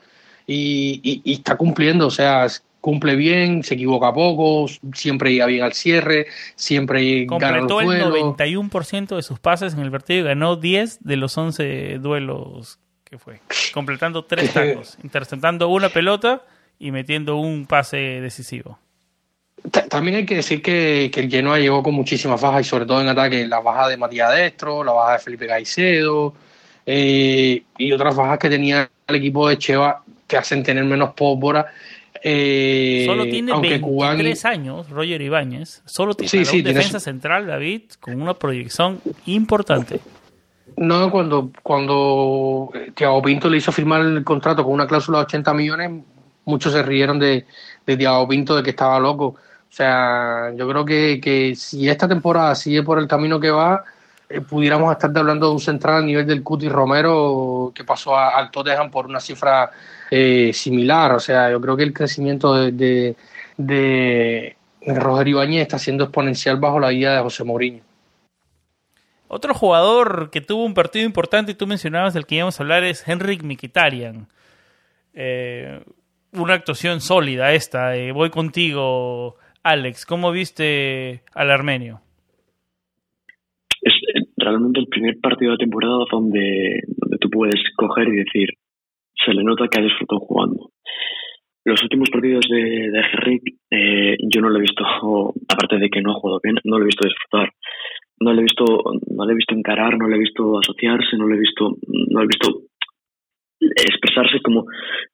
[0.47, 2.47] y, y está cumpliendo, o sea,
[2.81, 9.15] cumple bien, se equivoca poco, siempre llega bien al cierre, siempre Completó gana el 91%
[9.15, 13.41] de sus pases en el partido y ganó 10 de los 11 duelos que fue,
[13.73, 16.43] completando tres tacos, interceptando una pelota
[16.77, 18.77] y metiendo un pase decisivo.
[19.89, 23.09] También hay que decir que, el Genoa llegó con muchísimas bajas y sobre todo en
[23.09, 26.33] ataque, la baja de Matías Destro, la baja de Felipe Caicedo
[26.85, 31.73] eh, y otras bajas que tenía el equipo de Cheva que hacen tener menos pólvora
[32.23, 35.82] eh, solo tiene 23 años, Roger Ibáñez.
[35.86, 39.99] Solo tiene un defensa central, David, con una proyección importante.
[40.77, 45.23] No, cuando, cuando eh, Thiago Pinto le hizo firmar el contrato con una cláusula de
[45.25, 45.91] 80 millones,
[46.45, 47.45] muchos se rieron de,
[47.86, 49.25] de Thiago Pinto de que estaba loco.
[49.25, 53.84] O sea, yo creo que, que si esta temporada sigue por el camino que va,
[54.29, 58.51] eh, pudiéramos estar hablando de un central a nivel del Cuti Romero que pasó al
[58.51, 59.71] Tottenham por una cifra
[60.11, 61.13] eh, similar.
[61.13, 63.15] O sea, yo creo que el crecimiento de, de,
[63.57, 64.55] de
[64.99, 67.83] Roger Ibáñez está siendo exponencial bajo la guía de José Mourinho.
[69.27, 72.83] Otro jugador que tuvo un partido importante y tú mencionabas del que íbamos a hablar
[72.83, 74.27] es Henrik Mikitarian.
[75.13, 75.83] Eh,
[76.33, 77.93] una actuación sólida esta.
[78.13, 80.05] voy contigo, Alex.
[80.05, 82.01] ¿Cómo viste al armenio?
[84.39, 88.49] realmente el primer partido de la temporada donde, donde tú puedes coger y decir,
[89.25, 90.71] se le nota que ha disfrutado jugando.
[91.65, 94.84] Los últimos partidos de, de Henrik, eh, yo no lo he visto,
[95.49, 97.51] aparte de que no ha jugado bien, no lo he visto disfrutar.
[98.21, 101.27] No le he visto, no le he visto encarar, no le he visto asociarse, no
[101.27, 101.77] le he visto,
[102.10, 102.63] no he visto
[103.62, 104.65] expresarse como,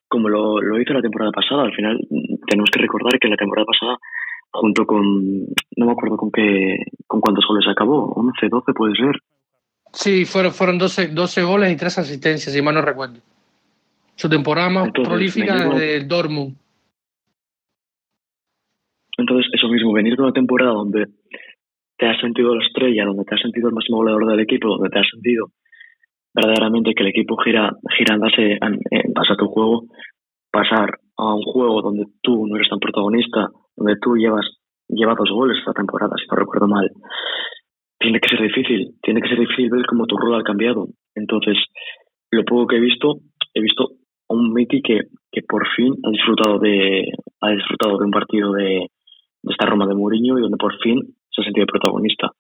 [0.08, 1.64] como lo, lo hizo la temporada pasada.
[1.64, 2.00] Al final,
[2.48, 3.98] tenemos que recordar que la temporada pasada
[4.56, 5.04] junto con,
[5.76, 9.22] no me acuerdo con qué, con cuántos goles acabó, 11, 12 puede ser.
[9.92, 13.20] Sí, fueron, fueron 12, 12 goles y 3 asistencias, si mal no recuerdo.
[14.16, 16.58] Su temporada más prolífica desde el Dortmund.
[19.18, 21.06] Entonces, eso mismo, venir de una temporada donde
[21.98, 24.90] te has sentido la estrella, donde te has sentido el máximo goleador del equipo, donde
[24.90, 25.48] te has sentido
[26.34, 29.86] verdaderamente que el equipo gira, gira en base a tu juego,
[30.52, 33.48] pasar a un juego donde tú no eres tan protagonista,
[33.78, 34.46] donde tú llevas
[34.88, 36.90] lleva dos goles esta temporada, si no recuerdo mal,
[38.00, 40.88] tiene que ser difícil, tiene que ser difícil ver cómo tu rol ha cambiado.
[41.16, 41.58] Entonces,
[42.32, 43.20] lo poco que he visto,
[43.54, 43.90] he visto
[44.30, 47.06] un Miti que, que por fin ha disfrutado de
[47.42, 48.90] ha disfrutado de un partido de,
[49.44, 52.32] esta Roma de Mourinho y donde por fin se ha sentido protagonista.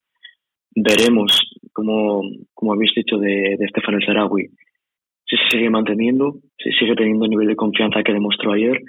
[0.75, 1.31] Veremos,
[1.71, 2.21] como,
[2.53, 4.47] como habéis dicho, de, de Stefan El Sarawi,
[5.25, 8.81] si se sigue manteniendo, si sigue teniendo el nivel de confianza que demostró ayer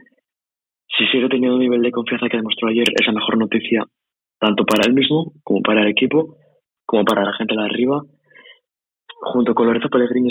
[0.97, 3.85] si sigue teniendo el nivel de confianza que demostró ayer, es la mejor noticia
[4.39, 6.37] tanto para él mismo como para el equipo,
[6.85, 8.03] como para la gente de arriba.
[9.27, 10.31] Junto con Lorenzo Pellegrini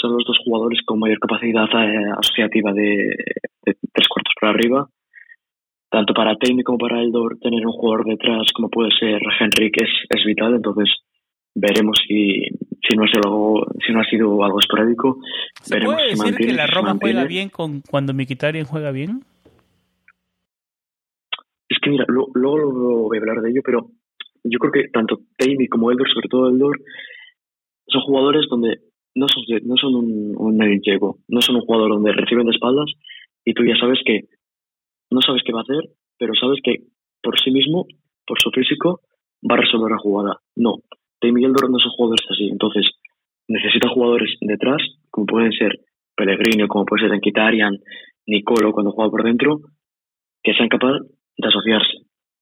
[0.00, 3.16] son los dos jugadores con mayor capacidad eh, asociativa de,
[3.64, 4.88] tres cuartos para arriba.
[5.90, 9.90] Tanto para Taimi como para Eldor, tener un jugador detrás como puede ser Henrik es,
[10.08, 10.54] es vital.
[10.54, 10.88] Entonces,
[11.56, 12.42] veremos si,
[12.86, 15.18] si, no ha sido algo, si no ha sido algo esporádico.
[15.60, 19.24] ¿Se veremos puede decir que la Roma juega bien con, cuando Mkhitaryan juega bien?
[21.68, 23.90] Es que mira, luego, voy a hablar de ello, pero
[24.44, 26.78] yo creo que tanto Tammy como Eldor, sobre todo Eldor,
[27.88, 28.80] son jugadores donde
[29.14, 30.58] no son, no son un, un
[31.28, 32.90] no son un jugador donde reciben de espaldas
[33.44, 34.28] y tú ya sabes que
[35.10, 36.84] no sabes qué va a hacer, pero sabes que
[37.22, 37.86] por sí mismo,
[38.26, 39.00] por su físico,
[39.48, 40.40] va a resolver la jugada.
[40.56, 40.82] No,
[41.20, 42.86] Tammy y Eldor no son jugadores así, entonces
[43.48, 45.80] necesita jugadores detrás, como pueden ser
[46.16, 47.78] Pellegrino, como puede ser Enkitarian,
[48.26, 49.60] Nicolo cuando juega por dentro,
[50.42, 51.02] que sean capaces
[51.36, 51.98] de asociarse.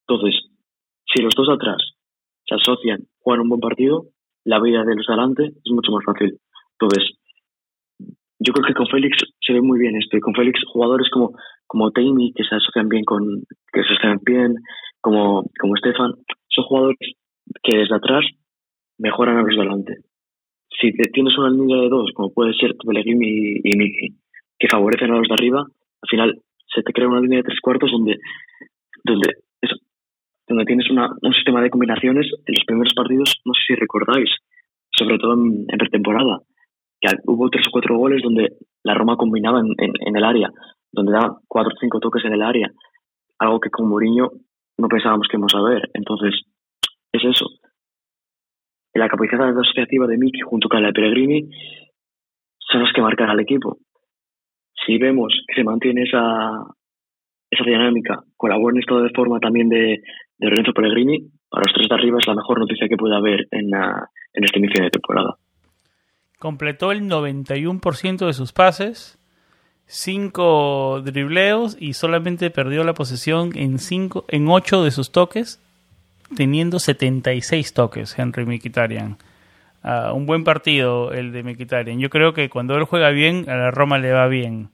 [0.07, 0.41] Entonces,
[1.13, 1.77] si los dos atrás
[2.47, 4.07] se asocian, juegan un buen partido,
[4.45, 6.39] la vida de los adelante es mucho más fácil.
[6.79, 7.17] Entonces,
[8.39, 10.19] yo creo que con Félix se ve muy bien esto.
[10.21, 11.33] con Félix, jugadores como,
[11.67, 14.57] como que se asocian bien con, que se asocian bien,
[15.01, 16.13] como, como Stefan,
[16.49, 16.99] son jugadores
[17.63, 18.25] que desde atrás
[18.99, 19.95] mejoran a los de adelante.
[20.81, 24.09] Si tienes una línea de dos, como puede ser Pellegrini y, y Miki,
[24.59, 26.43] que favorecen a los de arriba, al final
[26.75, 28.19] se te crea una línea de tres cuartos donde
[29.05, 29.29] donde,
[30.47, 34.31] donde tienes una, un sistema de combinaciones en los primeros partidos, no sé si recordáis,
[34.91, 36.41] sobre todo en, pretemporada,
[37.01, 40.51] que hubo tres o cuatro goles donde la Roma combinaba en, en, el área,
[40.93, 42.71] donde daba cuatro o cinco toques en el área.
[43.39, 44.31] algo que con Mourinho
[44.79, 45.91] no pensábamos que íbamos a ver.
[45.95, 46.35] Entonces,
[47.13, 47.47] es eso.
[48.95, 51.51] La capacidad asociativa de Miki junto con la de Pellegrini
[52.59, 53.79] son los que marcan al equipo.
[54.87, 56.65] Si vemos que se mantiene esa,
[57.51, 60.03] esa dinámica con la buena estado de forma también de,
[60.39, 63.47] de Lorenzo Pellegrini, para los tres de arriba es la mejor noticia que puede haber
[63.51, 65.37] en, en este inicio de temporada.
[66.39, 69.19] Completó el 91% de sus pases,
[69.87, 75.61] 5 dribleos y solamente perdió la posesión en, cinco, en 8 de sus toques,
[76.37, 79.19] teniendo 76 toques Henry Mkhitaryan.
[79.85, 82.01] Uh, un buen partido el de Mkhitaryan.
[82.01, 84.71] Yo creo que cuando él juega bien, a la Roma le va bien.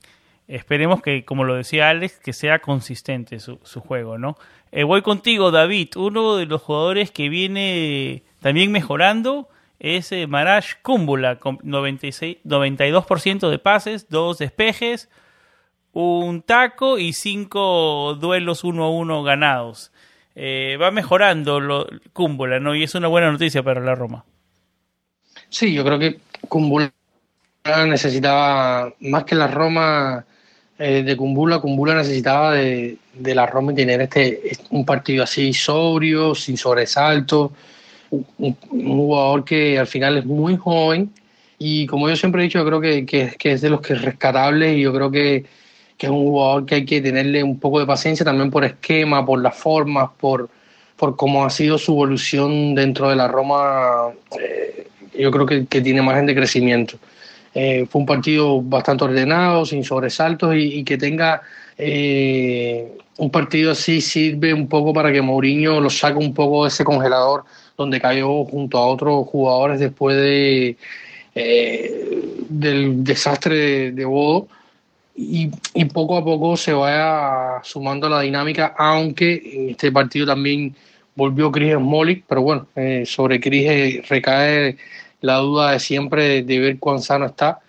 [0.50, 4.36] Esperemos que, como lo decía Alex, que sea consistente su, su juego, ¿no?
[4.72, 5.90] Eh, voy contigo, David.
[5.94, 13.48] Uno de los jugadores que viene también mejorando es eh, Marash Kumbula, con 96, 92%
[13.48, 15.08] de pases, dos despejes,
[15.92, 19.92] un taco y cinco duelos uno a uno ganados.
[20.34, 22.74] Eh, va mejorando lo, Kumbula, ¿no?
[22.74, 24.24] Y es una buena noticia para la Roma.
[25.48, 26.92] Sí, yo creo que Kumbula
[27.86, 30.24] necesitaba, más que la Roma
[30.82, 36.56] eh, de Kumbula, Kumbula necesitaba de, la Roma tener este un partido así sobrio, sin
[36.56, 37.52] sobresalto,
[38.10, 41.12] un, jugador que al final es muy joven
[41.58, 44.74] y como yo siempre he dicho, yo creo que, es de los que es rescatable
[44.74, 45.44] y yo creo que,
[45.98, 49.42] es un jugador que hay que tenerle un poco de paciencia también por esquema, por
[49.42, 50.48] las formas, por,
[50.96, 54.08] cómo ha sido su evolución dentro de la Roma.
[54.40, 54.88] Eh,
[55.18, 56.98] yo creo que tiene margen de crecimiento.
[57.54, 61.42] Eh, fue un partido bastante ordenado, sin sobresaltos y, que tenga
[61.76, 66.68] eh, un partido así sirve un poco para que Mourinho lo saque un poco de
[66.68, 67.44] ese congelador
[67.76, 70.76] donde cayó junto a otros jugadores después de
[71.34, 74.48] eh, del desastre de, Bodo.
[75.16, 75.50] Y,
[75.92, 80.74] poco a poco se vaya sumando la dinámica, aunque en este partido también
[81.14, 84.76] volvió Chris Smalling, pero bueno, eh, sobre Chris recae
[85.20, 87.60] la duda de siempre de, ver cuán sano está.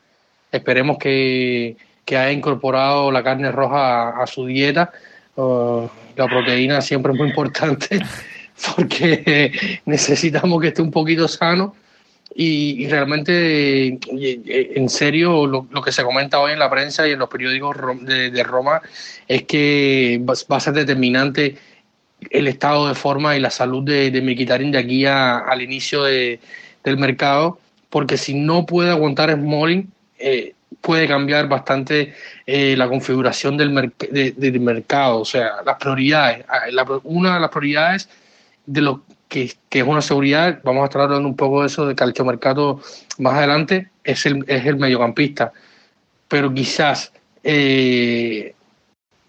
[0.51, 4.91] Esperemos que, que, haya incorporado la carne roja a, su dieta.
[5.35, 7.99] Uh, la proteína siempre es muy importante
[8.75, 11.75] porque necesitamos que esté un poquito sano.
[12.33, 17.19] Y, realmente, en serio, lo, lo, que se comenta hoy en la prensa y en
[17.19, 18.81] los periódicos de, Roma
[19.27, 21.57] es que va, a ser determinante
[22.29, 26.03] el estado de forma y la salud de, de Mkhitaryan de aquí a, al inicio
[26.03, 26.39] de,
[26.83, 32.13] del mercado, porque si no puede aguantar Smalling, eh, puede cambiar bastante
[32.45, 36.45] eh, la configuración del, mer de, del, mercado, o sea, las prioridades.
[36.47, 36.61] Ah,
[37.03, 38.09] una de las prioridades
[38.65, 41.85] de lo que, que, es una seguridad, vamos a estar hablando un poco de eso
[41.85, 42.81] de calchomercato
[43.17, 45.51] más adelante, es el, es el mediocampista.
[46.27, 47.11] Pero quizás
[47.43, 48.55] eh,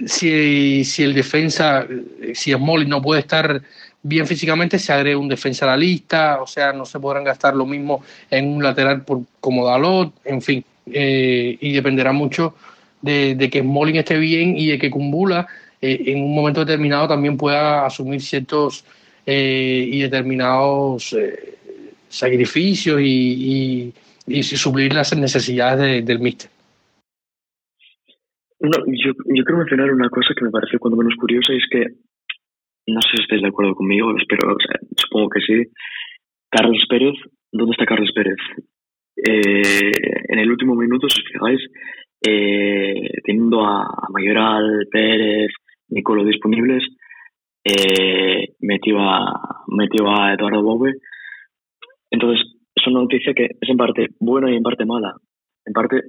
[0.07, 1.87] si, si el defensa,
[2.35, 3.63] si Smalling no puede estar
[4.03, 7.55] bien físicamente, se agrega un defensa a la lista, o sea, no se podrán gastar
[7.55, 12.55] lo mismo en un lateral por, como Dalot, en fin, eh, y dependerá mucho
[13.01, 15.47] de, de, que Smalling esté bien y de que Kumbula
[15.81, 18.85] eh, en un momento determinado también pueda asumir ciertos
[19.27, 21.59] eh, y determinados eh,
[22.09, 23.93] sacrificios y,
[24.27, 26.51] y, y, suplir las necesidades de, del míster.
[28.61, 31.87] Yo, yo quiero mencionar una cosa que me parece cuando menos curiosa y es que
[32.87, 35.71] no sé si estáis de acuerdo conmigo, pero o sea, supongo que sí.
[36.51, 37.15] Carlos Pérez,
[37.51, 38.37] ¿dónde está Carlos Pérez?
[39.17, 39.93] Eh,
[40.29, 41.61] en el último minuto, si os fijáis,
[42.27, 45.51] eh, teniendo a, Mayoral, Pérez,
[45.89, 46.83] Nicolo disponibles,
[47.65, 50.95] eh, metió, a, metió a Eduardo Bobe.
[52.11, 55.15] Entonces, es una noticia que es en parte buena y en parte mala.
[55.65, 56.01] En parte,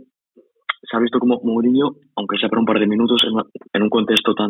[0.81, 3.83] se ha visto como Mourinho, aunque sea para un par de minutos, en, una, en
[3.83, 4.49] un contexto tan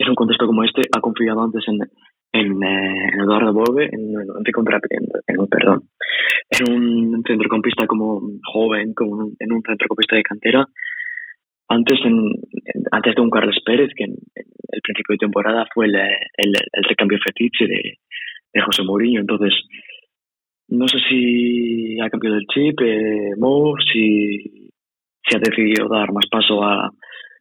[0.00, 5.82] es un contexto como este, ha confiado antes en, eh, Eduardo Bove, en, en, perdón,
[6.48, 10.66] en un centrocampista como joven, como en un centrocampista de cantera,
[11.68, 12.32] antes en,
[12.90, 14.14] antes de un Carles Pérez, que en,
[14.72, 17.98] el principio de temporada fue el, el, recambio fetiche de,
[18.54, 19.20] de, José Mourinho.
[19.20, 19.52] Entonces,
[20.68, 24.70] no sé si ha cambiado el chip, eh, Mo, si,
[25.28, 26.90] si ha decidido dar más paso a,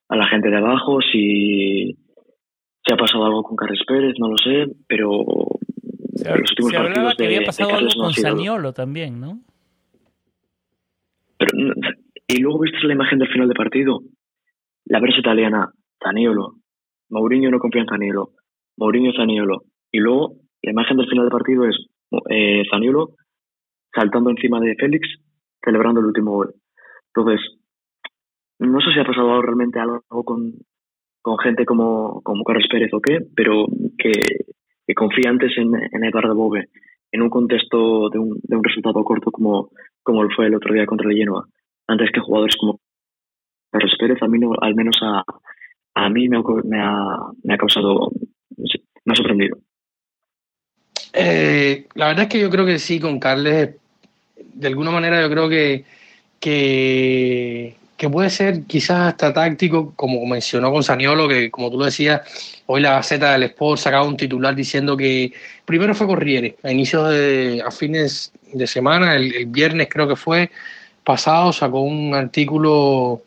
[0.10, 1.96] a la gente de abajo, si
[2.86, 5.26] si ha pasado algo con Carles Pérez, no lo sé, pero
[6.16, 9.40] se, los últimos se hablaba que había pasado algo con no Saniolo también, ¿no?
[11.38, 11.52] Pero,
[12.28, 14.02] y luego viste la imagen del final de partido,
[14.86, 15.72] la prensa italiana,
[16.04, 16.56] Zaniolo,
[17.10, 18.32] Mourinho no confía en Zaniolo,
[18.78, 21.76] Mourinho Zaniolo, y luego la imagen del final de partido es
[22.30, 23.16] eh, Zaniolo
[23.94, 25.08] saltando encima de Félix,
[25.64, 26.54] celebrando el último gol.
[27.14, 27.42] Entonces,
[28.60, 30.54] no sé si ha pasado realmente algo con,
[31.22, 33.66] con gente como, como Carlos Pérez o qué, pero
[33.98, 34.12] que,
[34.88, 36.70] que confía antes en, en Eduardo Bove
[37.12, 39.72] en un contexto de un, de un resultado corto como,
[40.04, 41.48] como fue el otro día contra el Genoa,
[41.88, 42.80] antes que jugadores como
[43.72, 45.24] Carlos Pérez, a mí no, al menos a,
[45.96, 48.12] a mí me ha, me ha, me ha causado,
[48.58, 49.58] me ha sorprendido.
[51.14, 53.76] Eh, la verdad es que yo creo que sí, con Carles,
[54.54, 55.84] de alguna manera yo creo que,
[56.40, 61.84] que, que puede ser quizás hasta táctico, como mencionó con Saniolo, que como tú lo
[61.86, 62.22] decías,
[62.66, 65.34] hoy la Gaceta del Sport sacaba un titular diciendo que
[65.66, 70.50] primero fue Corriere, a inicios de, a fines de semana, el, viernes creo que fue
[71.04, 73.22] pasado, sacó un artículo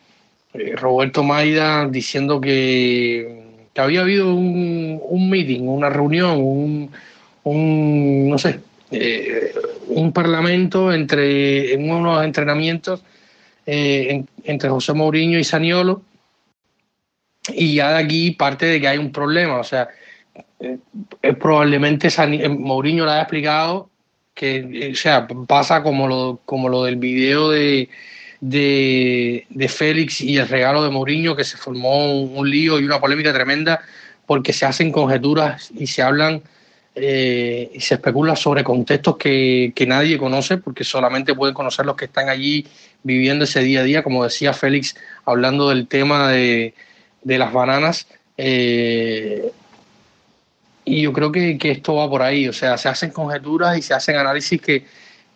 [0.55, 3.45] eh, Roberto Maida diciendo que,
[3.75, 6.91] que había habido un, un meeting, una reunión, un
[7.45, 8.61] un, no sé,
[8.91, 9.53] eh,
[9.89, 13.03] un parlamento entre, en unos entrenamientos
[13.67, 16.03] eh, entre José Mourinho y Saniolo,
[17.49, 19.89] y ya de aquí parte de que hay un problema, o sea,
[20.61, 20.79] eh,
[21.35, 22.09] probablemente
[22.49, 23.91] Mourinho le haya explicado
[24.35, 27.89] que, o sea, pasa como lo, como lo del video de,
[28.41, 33.33] de, Félix y el regalo de Mourinho, que se formó un lío y una polémica
[33.33, 33.83] tremenda
[34.27, 36.43] porque se hacen conjeturas y se hablan
[36.95, 41.97] eh, y se especula sobre contextos que, que, nadie conoce, porque solamente pueden conocer los
[41.97, 42.67] que están allí
[43.03, 46.75] viviendo ese día a día, como decía Félix, hablando del tema de,
[47.23, 48.07] de las bananas.
[48.37, 49.51] Eh,
[50.85, 53.83] y yo creo que, que, esto va por ahí, o sea, se hacen conjeturas y
[53.83, 54.85] se hacen análisis que,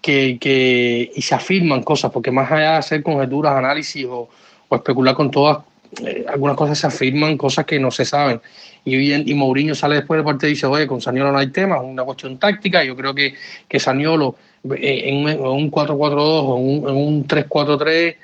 [0.01, 4.29] que, y se afirman cosas, porque más allá de hacer conjeturas, análisis o,
[4.69, 5.59] o especular con todas,
[6.05, 8.41] eh, algunas cosas se afirman, cosas que no se saben.
[8.85, 11.77] Y, y Mourinho sale después del partido y dice, oye, con Saniolo no hay tema,
[11.77, 12.85] es una cuestión táctica.
[12.85, 13.35] Yo creo que,
[13.69, 14.37] que Saniolo
[14.79, 18.17] en, un 4-4-2 o en un, 3-4-3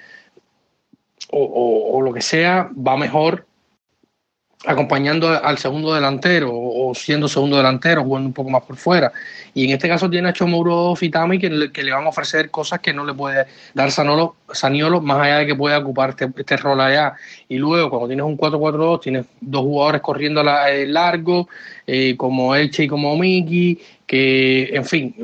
[1.30, 3.46] o, lo que sea, va mejor
[4.64, 9.12] acompañando al segundo delantero o siendo segundo delantero, jugando un poco más por fuera.
[9.54, 12.50] Y en este caso tiene a Chomuro Fitami que le, que le van a ofrecer
[12.50, 16.56] cosas que no le puede dar Saniolo, más allá de que pueda ocupar este, este
[16.56, 17.14] rol allá.
[17.48, 21.48] Y luego, cuando tienes un 4-4-2, tienes dos jugadores corriendo eh, largo,
[21.86, 23.80] eh, como Elche y como Miki,
[24.12, 25.14] que, en fin,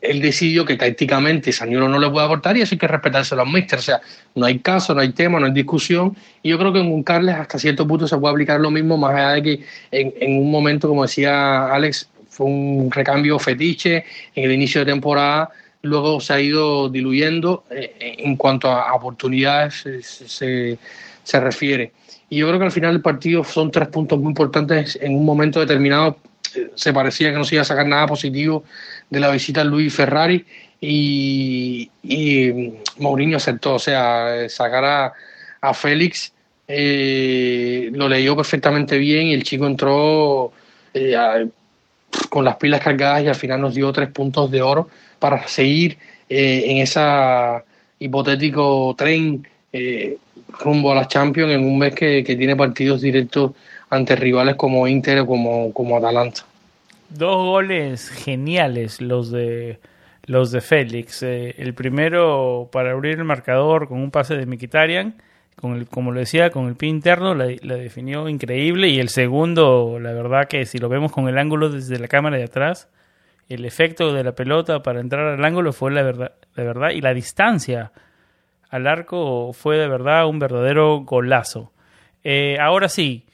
[0.00, 3.44] él decidió que tácticamente Saniolo no le puede aportar y eso hay que respetárselo a
[3.44, 3.80] Mister.
[3.80, 4.00] O sea,
[4.36, 6.16] no hay caso, no hay tema, no hay discusión.
[6.44, 8.96] Y yo creo que en un Carles hasta cierto punto se puede aplicar lo mismo,
[8.96, 14.04] más allá de que en, en un momento, como decía Alex, fue un recambio fetiche
[14.36, 15.50] en el inicio de temporada,
[15.82, 20.78] luego se ha ido diluyendo eh, en cuanto a oportunidades se,
[21.24, 21.90] se, refiere.
[22.30, 24.96] Y yo creo que al final del partido son tres puntos muy importantes.
[25.02, 26.16] En un momento determinado
[26.56, 28.64] eh, se parecía que no se iba a sacar nada positivo
[29.10, 30.44] de la visita de Luis Ferrari
[30.80, 35.12] y, y Mourinho aceptó, o sea, sacar a,
[35.60, 36.32] a Félix
[36.68, 40.52] eh, lo leyó perfectamente bien y el chico entró
[40.94, 41.48] eh,
[42.28, 44.88] con las pilas cargadas y al final nos dio tres puntos de oro
[45.18, 45.98] para seguir
[46.28, 47.00] eh, en ese
[47.98, 50.18] hipotético tren eh,
[50.60, 53.52] rumbo a la Champions en un mes que, que, tiene partidos directos
[53.90, 56.42] ante rivales como Inter o como, como Atalanta.
[57.08, 59.78] Dos goles geniales los de
[60.24, 61.22] los de Félix.
[61.22, 65.14] Eh, el primero para abrir el marcador con un pase de Mikitarian
[65.56, 69.98] con el, como lo decía, con el pie interno la, definió increíble y el segundo,
[69.98, 72.90] la verdad que si lo vemos con el ángulo desde la cámara de atrás,
[73.48, 77.00] el efecto de la pelota para entrar al ángulo fue la verdad, la verdad y
[77.00, 77.92] la distancia
[78.68, 81.72] al arco fue de verdad un verdadero golazo.
[82.22, 83.24] Eh, ahora sí,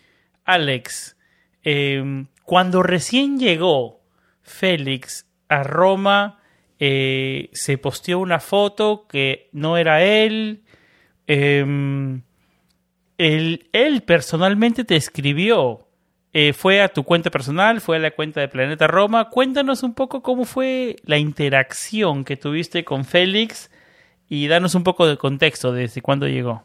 [0.44, 1.16] Alex,
[1.62, 4.00] em, cuando recién llegó
[4.42, 6.40] Félix a Roma,
[6.78, 10.62] eh, se posteó una foto que no era él,
[11.26, 12.22] Em,
[13.16, 15.88] él, personalmente te escribió.
[16.34, 19.28] Eh, fue a tu cuenta personal, fue a la cuenta de Planeta Roma.
[19.30, 23.70] Cuéntanos un poco cómo fue la interacción que tuviste con Félix
[24.28, 26.64] y danos un poco de contexto desde cuándo llegó.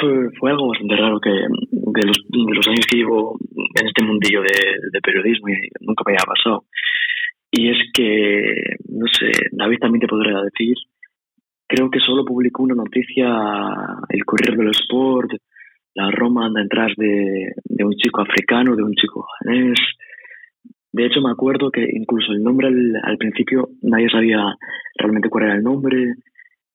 [0.00, 5.48] Fue, algo bastante raro que de los, años que llevo en este mundillo de, periodismo
[5.48, 6.64] y nunca me haya pasado.
[7.50, 10.74] Y es que, no sé, David también te podría decir
[11.68, 13.28] creo que solo publicó una noticia
[14.08, 15.30] el Correo del Sport,
[15.94, 19.78] la Roma anda detrás de, de un chico africano, de un chico janés.
[20.92, 24.38] De hecho, me acuerdo que incluso el nombre al, principio nadie sabía
[24.96, 26.14] realmente cuál era el nombre.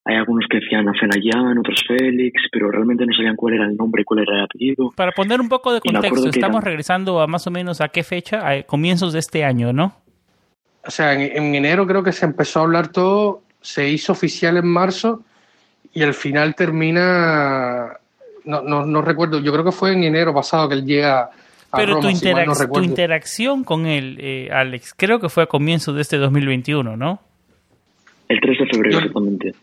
[0.05, 4.01] Hay algunos que decían Afenayan, otros Félix, pero realmente no sabían cuál era el nombre
[4.01, 4.91] y cuál era el apellido.
[4.95, 8.45] Para poner un poco de contexto, estamos regresando a más o menos a qué fecha,
[8.47, 9.95] a comienzos de este año, ¿no?
[10.85, 14.57] O sea, en, en enero creo que se empezó a hablar todo se hizo oficial
[14.57, 15.21] en marzo
[15.93, 17.93] y al final termina
[18.43, 21.29] no, no, no recuerdo, yo creo que fue en enero pasado que él llega
[21.71, 25.21] a Pero Roma, tu, si mal no interac- tu interacción con él, eh, Alex, creo
[25.21, 27.21] que fue a comienzos de este 2021, ¿no?
[28.27, 29.53] El 3 de febrero, Yo- exactamente.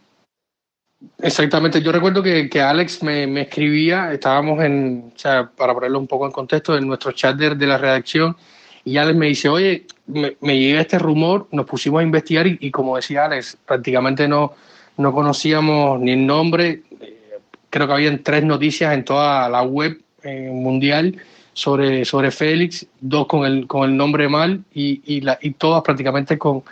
[1.23, 5.99] Exactamente, yo recuerdo que, que Alex me, me escribía, estábamos en, o sea, para ponerlo
[5.99, 8.37] un poco en contexto, en nuestro chat de, de la redacción,
[8.85, 12.59] y Alex me dice, oye, me, me llega este rumor, nos pusimos a investigar y,
[12.61, 14.55] y como decía Alex, prácticamente no,
[14.97, 17.39] no conocíamos ni el nombre, eh,
[17.71, 21.17] creo que habían tres noticias en toda la web eh, mundial
[21.55, 25.83] sobre, sobre Félix, dos con el, con el nombre mal y, y, la, y todas
[25.83, 26.63] prácticamente con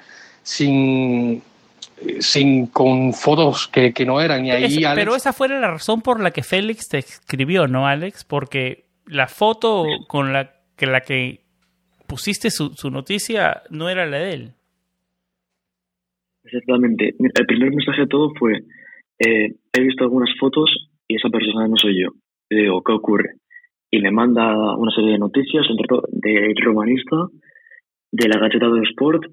[0.42, 1.42] sin
[2.20, 5.60] sin con fotos que, que no eran y ahí Es- Alex- Pero esa fue la
[5.70, 8.24] razón por la que Félix te escribió, ¿no, Alex?
[8.24, 11.40] Porque la foto con la que, la que
[12.06, 14.52] pusiste su, su noticia no era la de él.
[16.44, 17.14] Exactamente.
[17.18, 18.52] El primer mensaje de todo fue,
[19.18, 20.70] eh, he visto algunas fotos
[21.06, 22.10] y esa persona no soy yo.
[22.50, 23.34] Le digo, ¿qué ocurre?
[23.90, 27.16] Y me manda una serie de noticias, entre todo, de Romanista,
[28.12, 29.24] de la Gaceta de Sport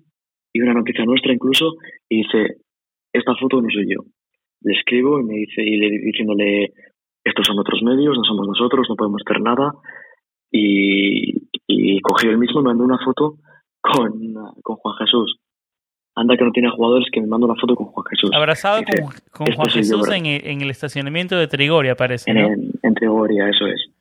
[0.55, 1.73] y una noticia nuestra incluso,
[2.09, 2.57] y dice,
[3.11, 4.03] esta foto no soy yo.
[4.61, 6.71] Le escribo y me dice, y le diciéndole,
[7.23, 9.73] estos son otros medios, no somos nosotros, no podemos hacer nada.
[10.51, 13.35] Y, y cogió él mismo y me mandó una foto
[13.81, 14.33] con,
[14.63, 15.37] con Juan Jesús.
[16.15, 18.31] Anda que no tiene jugadores que me manda una foto con Juan Jesús.
[18.33, 20.17] Abrazado Dice, con, con "Esto Juan yo, Jesús ¿verdad?".
[20.17, 22.47] en el, en el estacionamiento de Trigoria, parece, En, ¿no?
[22.47, 23.91] en, en Trigoria, eso es.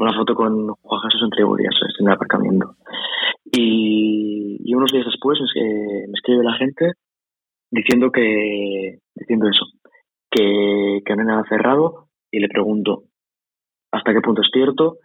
[0.00, 2.76] Una foto con Juan Jesús en Trigoria, eso es, en el aparcamiento.
[3.44, 5.62] Y, unos días después me,
[6.06, 6.92] me escribe la gente
[7.70, 9.66] diciendo que diciendo eso,
[10.30, 13.04] que, que no hay nada cerrado y le pregunto
[13.90, 14.98] hasta qué punto es cierto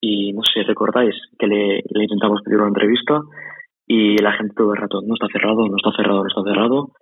[0.00, 3.20] y no sé si recordáis que le, le intentamos pedir una entrevista
[3.86, 6.92] y la gente todo el rato no está cerrado, no está cerrado, no está cerrado.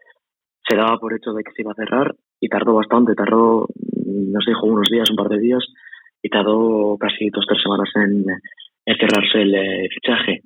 [0.68, 3.66] Se daba por hecho de que se iba a cerrar y tardó bastante, tardó,
[4.06, 5.64] nos dijo unos días, un par de días
[6.22, 8.24] y tardó casi dos tres semanas en,
[8.86, 10.40] en cerrarse el eh, fichaje.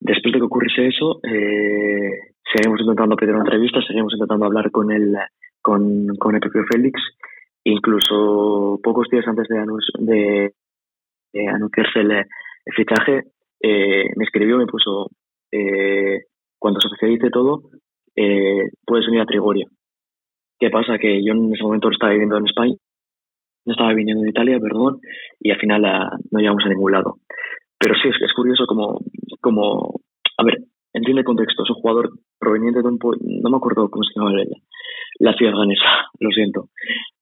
[0.00, 4.90] Después de que ocurriese eso, eh, seguimos intentando pedir una entrevista, seguimos intentando hablar con
[4.90, 5.14] el,
[5.62, 7.00] con, con el propio Félix.
[7.66, 10.52] Incluso pocos días antes de, anunci- de,
[11.48, 13.22] anunciarse el, el fichaje,
[13.62, 15.08] eh, me escribió, me puso,
[15.50, 16.24] eh,
[16.58, 17.62] cuando se oficialice todo,
[18.16, 19.66] eh, puedes venir a Trigoria.
[20.58, 20.98] ¿Qué pasa?
[20.98, 22.74] Que yo en ese momento estaba viviendo en España,
[23.66, 25.00] no estaba viviendo en Italia, perdón,
[25.40, 27.16] y al final ah, no llegamos a ningún lado.
[27.78, 29.00] Pero sí, es, es curioso como,
[29.40, 30.00] como,
[30.38, 30.58] a ver,
[30.92, 34.32] entiende el contexto, es un jugador proveniente de un, no me acuerdo cómo se llama
[34.32, 34.44] la,
[35.18, 36.68] la ciudad ganesa, lo siento,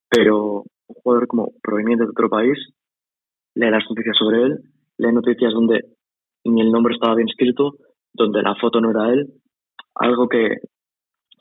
[0.09, 2.59] pero un jugador como proveniente de otro país,
[3.55, 4.59] lee las noticias sobre él,
[4.99, 5.81] lee noticias donde
[6.45, 7.77] ni el nombre estaba bien escrito,
[8.13, 9.27] donde la foto no era él,
[9.95, 10.57] algo que,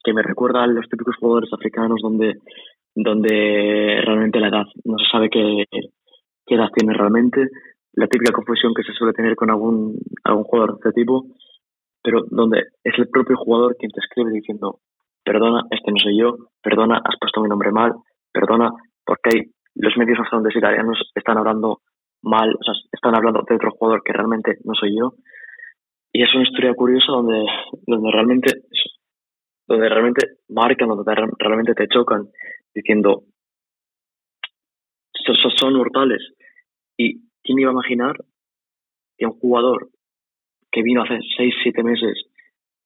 [0.03, 2.35] que me recuerda a los típicos jugadores africanos donde,
[2.95, 5.65] donde realmente la edad no se sabe qué,
[6.45, 7.47] qué edad tiene realmente,
[7.93, 11.25] la típica confusión que se suele tener con algún, algún jugador de este tipo,
[12.03, 14.79] pero donde es el propio jugador quien te escribe diciendo,
[15.23, 17.93] perdona, este no soy yo, perdona, has puesto mi nombre mal,
[18.31, 18.71] perdona,
[19.05, 21.79] porque los medios donde italianos están hablando
[22.21, 25.13] mal, o sea, están hablando de otro jugador que realmente no soy yo.
[26.13, 27.45] Y es una historia curiosa donde,
[27.87, 28.51] donde realmente
[29.71, 32.27] donde realmente marcan, donde te- realmente te chocan,
[32.73, 33.23] diciendo
[35.57, 36.21] son, mortales.
[36.97, 38.15] ¿Y quién iba a imaginar
[39.17, 39.89] que un jugador
[40.71, 42.25] que vino hace 6, 7 meses,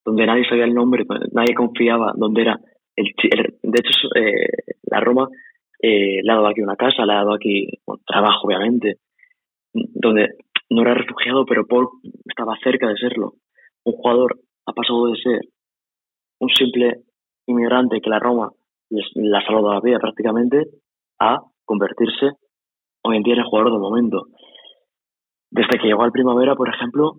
[0.03, 2.59] donde nadie sabía el nombre, nadie confiaba, donde era
[2.95, 5.27] el, el- de hecho eh, la Roma
[5.81, 8.97] eh, le ha dado aquí una casa, le ha dado aquí bueno, trabajo obviamente,
[9.73, 10.35] donde
[10.69, 11.87] no era refugiado, pero Paul
[12.25, 13.33] estaba cerca de serlo.
[13.83, 15.41] Un jugador ha pasado de ser
[16.45, 17.01] un simple
[17.47, 18.51] inmigrante que la Roma
[18.89, 20.63] les, la ha salvado la vida prácticamente
[21.19, 22.31] a convertirse
[23.03, 24.27] hoy en día en el jugador del momento.
[25.49, 27.13] Desde que llegó al Primavera, por ejemplo,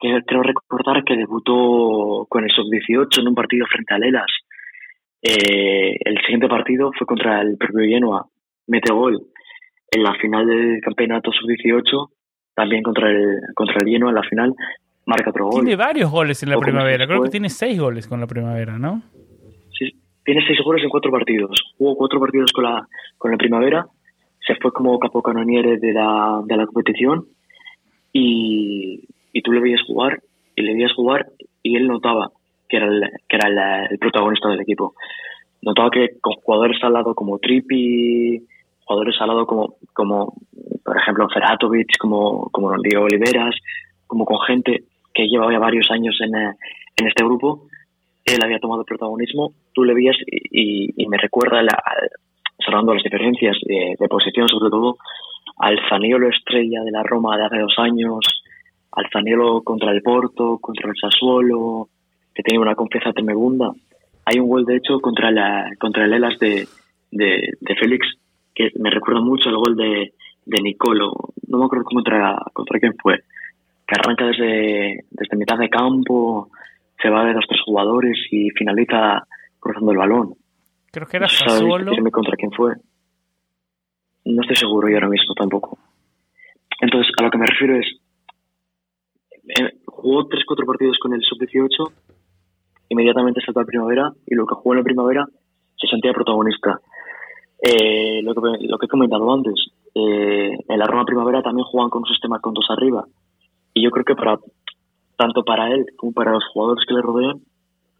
[0.00, 4.30] que creo recordar que debutó con el sub-18 en un partido frente a Lelas.
[5.22, 8.26] Eh, el siguiente partido fue contra el propio Genoa.
[8.68, 9.20] Mete gol
[9.90, 12.10] en la final del campeonato sub-18,
[12.54, 14.54] también contra el, contra el Genoa en la final,
[15.08, 15.64] marca otro gol.
[15.64, 17.06] Tiene varios goles en la primavera.
[17.06, 19.02] Creo que tiene seis goles con la primavera, ¿no?
[19.76, 19.90] Sí,
[20.24, 21.74] tiene seis goles en cuatro partidos.
[21.78, 22.86] Jugó cuatro partidos con la,
[23.16, 23.86] con la primavera,
[24.46, 27.26] se fue como capocanoniere de la, de la competición
[28.12, 30.20] y, y tú le veías jugar
[30.54, 31.26] y le veías jugar
[31.62, 32.30] y él notaba
[32.68, 34.94] que era el, que era el, el protagonista del equipo.
[35.62, 38.42] Notaba que con jugadores al lado como Trippi,
[38.84, 40.34] jugadores al lado como, como
[40.84, 43.54] por ejemplo, Feratovic, como, como Diego Oliveras,
[44.06, 44.84] como con gente
[45.18, 46.54] que llevaba ya varios años en, eh,
[46.96, 47.66] en este grupo,
[48.24, 50.36] él había tomado protagonismo, tú le veías y,
[50.86, 51.76] y- y me recuerda la,
[52.64, 54.96] cerrando las diferencias de, posición sobre todo,
[55.58, 58.20] al Zaniolo estrella de la Roma de hace dos años,
[58.92, 61.88] al Zaniolo contra el Porto, contra el Sassuolo,
[62.34, 63.72] que tenía una confianza tremenda.
[64.24, 66.66] Hay un gol, de hecho, contra, la, contra el Elas de,
[67.10, 68.06] de, de Félix,
[68.54, 70.12] que me recuerda mucho el gol de,
[70.46, 71.12] de Nicolo,
[71.48, 73.18] no me acuerdo contra, contra quién fue,
[73.88, 76.50] que arranca desde, desde mitad de campo,
[77.00, 79.26] se va de los tres jugadores y finaliza
[79.58, 80.34] cruzando el balón.
[80.92, 81.92] Creo que era Sassuolo.
[82.12, 82.74] contra quién fue.
[84.26, 85.78] No estoy seguro yo ahora mismo tampoco.
[86.80, 87.86] Entonces, a lo que me refiero es,
[89.58, 91.90] eh, jugó 3-4 partidos con el sub-18,
[92.90, 95.26] inmediatamente saltó a primavera y lo que jugó en la primavera
[95.76, 96.78] se sentía protagonista.
[97.62, 99.54] Eh, lo, que, lo que he comentado antes,
[99.94, 103.04] eh, en la Roma Primavera también juegan con un sistema con dos arriba.
[103.78, 104.38] Y yo creo que para
[105.16, 107.40] tanto para él como para los jugadores que le rodean,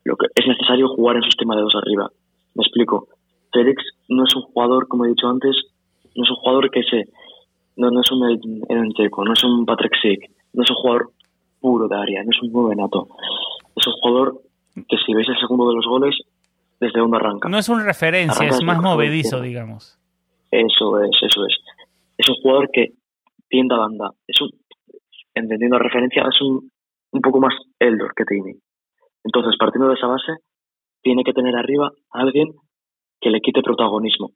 [0.04, 2.10] lo que es necesario jugar en su sistema de dos arriba.
[2.54, 3.06] Me explico.
[3.52, 5.54] Félix no es un jugador, como he dicho antes,
[6.16, 7.04] no es un jugador que se
[7.76, 11.10] no, no es un Enteco, no es un Patrick Sick, no es un jugador
[11.60, 13.06] puro de área, no es un nuevo nato.
[13.76, 14.40] Es un jugador
[14.74, 16.16] que si veis el segundo de los goles,
[16.80, 17.48] desde donde arranca.
[17.48, 19.96] No es un referencia, es más movedizo, digamos.
[20.50, 21.54] Eso es, eso es.
[22.16, 22.94] Es un jugador que
[23.48, 24.10] tiende a banda.
[24.26, 24.50] Es un,
[25.38, 26.70] entendiendo la referencia, es un,
[27.12, 28.54] un poco más Eldor que Tini.
[29.24, 30.32] Entonces, partiendo de esa base,
[31.02, 32.48] tiene que tener arriba a alguien
[33.20, 34.30] que le quite protagonismo.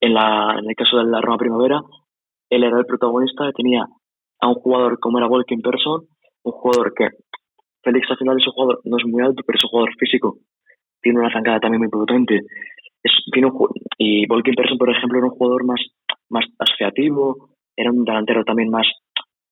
[0.00, 1.80] En, la, en el caso de la Roma Primavera,
[2.50, 3.86] él era el protagonista, tenía
[4.40, 6.06] a un jugador como era Walking Person,
[6.42, 7.08] un jugador que
[7.82, 10.38] Félix al final es un jugador, no es muy alto, pero es un jugador físico
[11.02, 12.40] tiene una zancada también muy potente.
[13.32, 13.50] Tiene
[13.98, 15.80] y Volkin Persson, por ejemplo, era un jugador más,
[16.30, 16.44] más
[17.76, 18.86] era un delantero también más,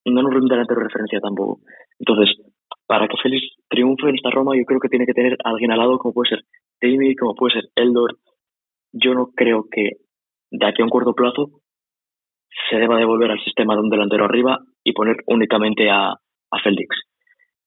[0.05, 1.61] no era un delantero de referencia tampoco.
[1.99, 2.37] Entonces,
[2.87, 5.71] para que Félix triunfe en esta Roma, yo creo que tiene que tener a alguien
[5.73, 6.45] al lado, como puede ser
[6.81, 8.19] Timmy, como puede ser Eldor.
[8.93, 9.91] Yo no creo que
[10.51, 11.61] de aquí a un corto plazo
[12.69, 16.97] se deba devolver al sistema de un delantero arriba y poner únicamente a, a Félix.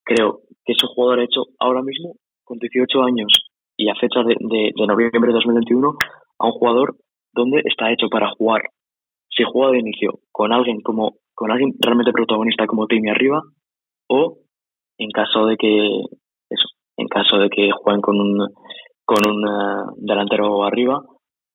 [0.04, 3.32] Creo que es un jugador hecho ahora mismo, con 18 años,
[3.78, 5.96] y a fecha de, de, noviembre de 2021
[6.40, 6.96] a un jugador
[7.34, 8.62] donde está hecho para jugar.
[9.30, 13.42] Si juega de inicio con alguien como con alguien realmente protagonista como Timmy arriba
[14.08, 14.40] o
[14.98, 15.88] en caso de que
[16.50, 16.68] eso,
[16.98, 18.48] en caso de que jueguen con un
[19.06, 21.02] con un eh, delantero arriba,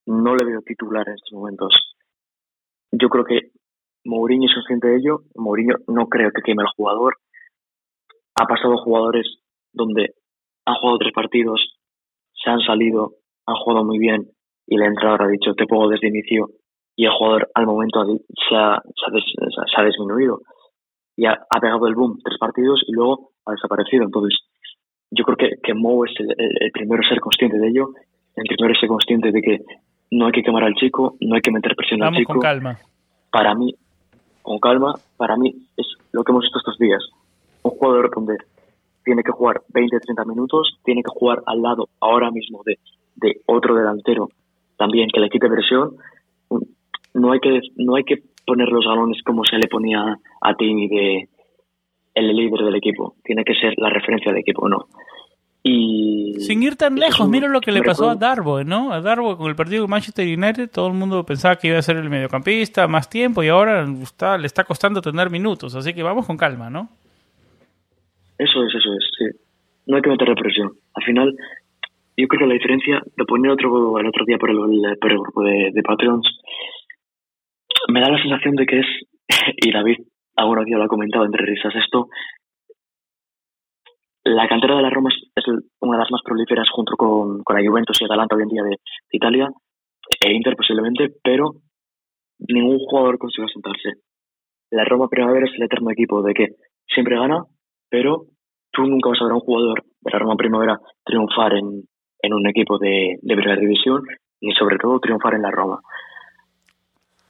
[0.06, 1.94] no le veo titular en estos momentos.
[2.92, 3.52] Yo creo que
[4.04, 5.20] Mourinho es consciente de ello.
[5.34, 7.16] Mourinho no creo que queme al jugador.
[8.38, 9.38] Ha pasado jugadores
[9.72, 10.14] donde
[10.66, 11.78] han jugado tres partidos
[12.42, 13.16] se han salido,
[13.46, 14.30] han jugado muy bien
[14.66, 16.48] y el entrenador ha dicho te pongo desde inicio
[16.98, 20.40] y el jugador al momento se ha, se ha, disminuido
[21.16, 24.02] y ha, pegado el boom tres partidos y luego ha desaparecido.
[24.02, 24.36] Entonces,
[25.12, 27.90] yo creo que, que Mo es el, primero a ser consciente de ello,
[28.34, 29.58] el primero a ser consciente de que
[30.10, 32.32] no hay que quemar al chico, no hay que meter presión al chico.
[32.32, 32.76] con calma.
[33.30, 33.76] Para mí,
[34.42, 37.00] con calma, para mí es lo que hemos visto estos días.
[37.62, 38.38] Un jugador donde
[39.04, 42.80] tiene que jugar 20, 30 minutos, tiene que jugar al lado ahora mismo de,
[43.14, 44.30] de otro delantero
[44.76, 45.96] también que le quite presión.
[47.14, 50.88] No hay que, no hay que poner los galones como se le ponía a Timmy
[50.88, 51.28] de
[52.14, 53.14] el líder del equipo.
[53.24, 54.86] Tiene que ser la referencia del equipo, ¿no?
[55.62, 58.92] Y Sin ir tan lejos, mira lo que le pasó a Darbo, ¿no?
[58.92, 61.82] A Darbo con el partido de Manchester United, todo el mundo pensaba que iba a
[61.82, 66.02] ser el mediocampista, más tiempo, y ahora está, le está costando tener minutos, así que
[66.02, 66.88] vamos con calma, ¿no?
[68.38, 69.24] Eso es, eso es, sí.
[69.86, 70.72] No hay que meter presión.
[70.94, 71.36] Al final,
[72.16, 75.18] yo creo que la diferencia, de poner otro, el otro día por el, por el
[75.18, 76.40] grupo de, de Patreons,
[77.88, 78.86] me da la sensación de que es,
[79.56, 79.98] y David
[80.36, 82.08] algunos días lo ha comentado entre risas esto,
[84.24, 85.44] la cantera de la Roma es,
[85.80, 88.62] una de las más prolíferas junto con, con la Juventus y Atalanta hoy en día
[88.62, 88.76] de,
[89.10, 89.48] Italia,
[90.20, 91.52] e Inter posiblemente, pero
[92.38, 94.00] ningún jugador consigue sentarse.
[94.70, 96.46] La Roma Primavera es el eterno equipo de que
[96.86, 97.42] siempre gana,
[97.88, 98.26] pero
[98.70, 101.84] tú nunca vas a ver a un jugador de la Roma Primavera triunfar en,
[102.20, 104.02] en un equipo de, de primera división
[104.40, 105.80] y sobre todo triunfar en la Roma.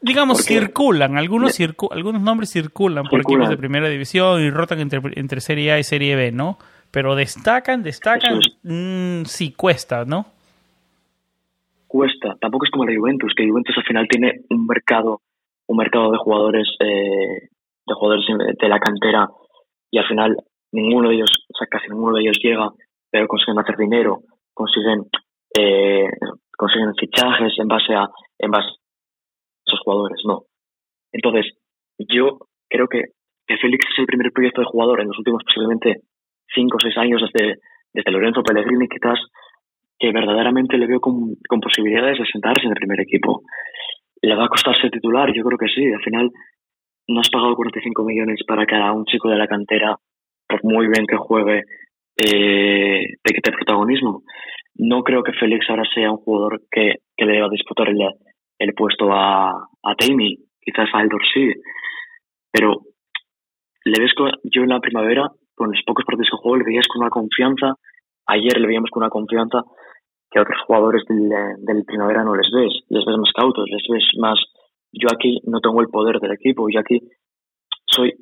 [0.00, 1.58] Digamos, circulan, algunos,
[1.90, 5.82] algunos nombres circulan, por equipos de primera división y rotan entre, entre Serie A y
[5.82, 6.56] Serie B, ¿no?
[6.90, 10.26] Pero destacan, destacan, mm, sí, cuesta, ¿no?
[11.88, 15.20] Cuesta, tampoco es como la Juventus, que Juventus al final tiene un mercado,
[15.66, 17.48] un mercado de jugadores, eh,
[17.86, 18.26] de jugadores
[18.60, 19.28] de la cantera
[19.90, 20.36] y al final
[20.72, 22.70] ninguno de ellos, o sea, casi ninguno de ellos llega,
[23.10, 24.20] pero consiguen hacer dinero,
[24.54, 25.06] consiguen
[25.58, 26.08] eh,
[26.56, 28.87] consiguen fichajes en base a en base a
[29.68, 30.42] esos jugadores, no.
[31.12, 31.52] Entonces,
[31.98, 32.38] yo
[32.68, 33.12] creo que,
[33.46, 36.02] que Félix es el primer proyecto de jugador en los últimos posiblemente
[36.54, 37.56] cinco o seis años desde,
[37.92, 39.18] desde Lorenzo Pellegrini quizás
[39.98, 43.42] que verdaderamente le veo con, con posibilidades de sentarse en el primer equipo.
[44.22, 45.32] ¿Le va a costar ser titular?
[45.34, 45.84] Yo creo que sí.
[45.92, 46.30] Al final,
[47.08, 49.96] no has pagado 45 millones para que a un chico de la cantera,
[50.46, 51.62] por muy bien que juegue,
[52.16, 54.22] eh, te quite protagonismo.
[54.76, 57.98] No creo que Félix ahora sea un jugador que, que le deba disputar el,
[58.58, 61.52] el puesto a, a quizás a Eldor sí,
[62.52, 62.82] pero
[63.84, 64.12] le ves
[64.44, 67.74] yo en la primavera, con los pocos partidos que juego, le veías con una confianza,
[68.26, 69.62] ayer le veíamos con una confianza
[70.30, 71.30] que a otros jugadores del,
[71.64, 74.38] del primavera no les ves, les ves más cautos, les ves más,
[74.92, 77.00] yo aquí no tengo el poder del equipo, yo aquí
[77.86, 78.12] soy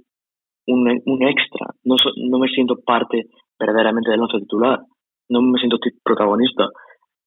[0.69, 3.27] un, un extra, no, no me siento parte
[3.59, 4.81] verdaderamente del once titular,
[5.29, 6.69] no me siento protagonista.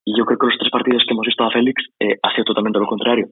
[0.05, 2.45] Y yo creo que los tres partidos que hemos visto a Félix eh, ha sido
[2.45, 3.27] totalmente lo contrario.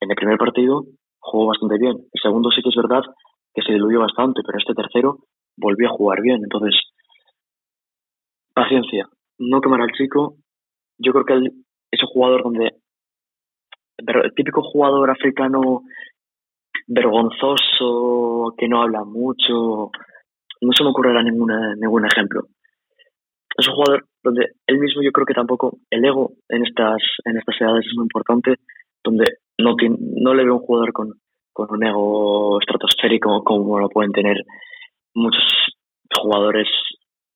[0.00, 0.84] En el primer partido
[1.18, 1.96] jugó bastante bien.
[2.12, 3.02] El segundo sí que es verdad
[3.54, 5.18] que se diluyó bastante, pero este tercero
[5.56, 6.40] volvió a jugar bien.
[6.42, 6.74] Entonces,
[8.54, 9.08] paciencia.
[9.38, 10.36] No quemar al chico.
[10.98, 11.48] Yo creo que
[11.90, 12.70] es un jugador donde.
[13.98, 15.82] El típico jugador africano
[16.86, 19.90] vergonzoso, que no habla mucho.
[20.62, 22.42] No se me ocurrirá ninguna, ningún ejemplo.
[23.56, 27.36] Es un jugador donde él mismo yo creo que tampoco el ego en estas en
[27.36, 28.56] estas edades es muy importante
[29.02, 29.24] donde
[29.58, 31.12] no tiene, no le veo un jugador con,
[31.52, 34.36] con un ego estratosférico como lo pueden tener
[35.14, 35.44] muchos
[36.14, 36.68] jugadores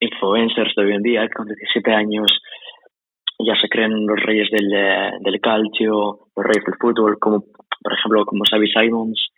[0.01, 2.31] influencers de hoy en día que con 17 años
[3.39, 4.69] ya se creen los reyes del,
[5.21, 7.45] del calcio, los reyes del fútbol, como
[7.83, 9.29] por ejemplo como Xavi Simons,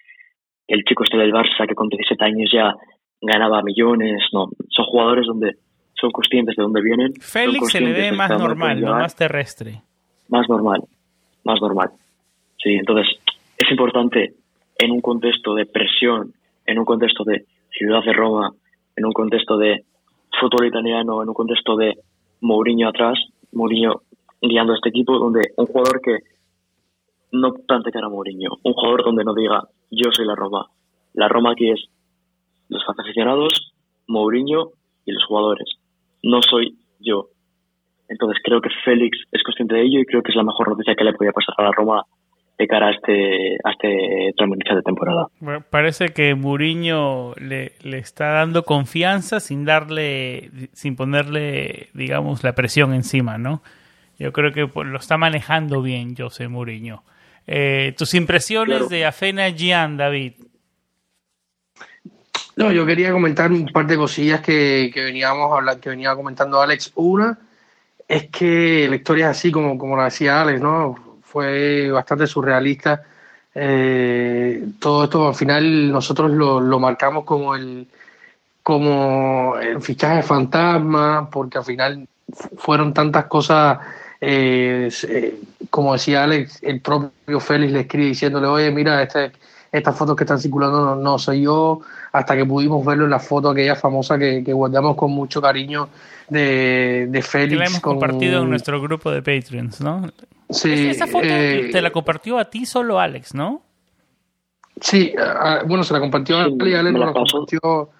[0.69, 2.75] el chico este del Barça que con 17 años ya
[3.21, 5.57] ganaba millones, no, son jugadores donde
[6.01, 7.15] son conscientes de dónde vienen.
[7.15, 9.83] Félix se le ve más normal, no más terrestre.
[10.29, 10.83] Más normal,
[11.45, 11.91] más normal.
[12.63, 13.07] Sí, entonces
[13.57, 14.35] es importante
[14.79, 16.35] en un contexto de presión,
[16.67, 18.51] en un contexto de ciudad de Roma,
[18.97, 19.85] en un contexto de
[20.39, 21.95] fútbol italiano, en un contexto de
[22.41, 23.19] Mourinho atrás,
[23.53, 24.03] Mourinho
[24.41, 26.19] guiando a este equipo, donde un jugador que
[27.33, 30.67] no plante cara a Mourinho, un jugador donde no diga yo soy la Roma.
[31.15, 31.87] La Roma aquí es
[32.69, 33.73] los aficionados,
[34.09, 34.71] Mourinho
[35.07, 35.79] y los jugadores
[36.27, 37.29] no soy yo.
[38.09, 40.95] Entonces creo que Félix es consciente de ello y creo que es la mejor noticia
[40.95, 42.03] que le podía pasar a la Roma
[42.59, 45.27] de cara a este, a este de temporada.
[45.71, 52.95] parece que Mourinho le, le está dando confianza sin darle, sin ponerle, digamos, la presión
[52.95, 53.63] encima, ¿no?
[54.19, 57.03] Yo creo que lo está manejando bien José Mourinho.
[57.47, 60.33] Eh, tus impresiones de Afena Gian, David.
[62.57, 66.15] No, yo quería comentar un par de cosillas que, que veníamos a hablar, que venía
[66.15, 66.93] comentando Alex.
[66.95, 67.39] Una
[68.09, 71.19] es que la historia es así como, como la decía Alex, ¿no?
[71.23, 73.03] Fue bastante surrealista.
[73.55, 77.87] Eh, todo esto al final nosotros lo, lo marcamos como el
[78.63, 82.09] como el fichaje fantasma, porque al final
[82.57, 83.79] fueron tantas cosas,
[84.21, 84.91] eh,
[85.71, 89.31] como decía Alex, el propio Félix le escribe diciéndole, oye, mira, este
[89.79, 91.81] estas fotos que están circulando no, soy yo,
[92.13, 95.89] hasta que pudimos verlo en la foto aquella famosa que, guardamos con mucho cariño
[96.29, 97.53] de, de Félix.
[97.53, 100.11] Que la hemos compartido en nuestro grupo de Patreons, ¿no?
[100.51, 100.89] Sí.
[100.89, 103.63] Esa foto eh, te la compartió a ti solo Alex, ¿no?
[104.81, 105.15] Sí,
[105.67, 107.91] bueno, se la compartió a Alex y Alex la compartió.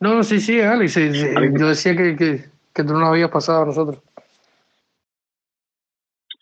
[0.00, 0.94] No, sí, sí, Alex.
[0.94, 4.00] yo decía que, que, que tú no lo habías pasado a nosotros.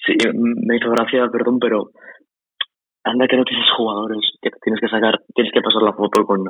[0.06, 1.90] Sí, me hizo gracia, perdón, pero
[3.06, 6.44] anda que no tienes jugadores que tienes que sacar, tienes que pasar la foto con,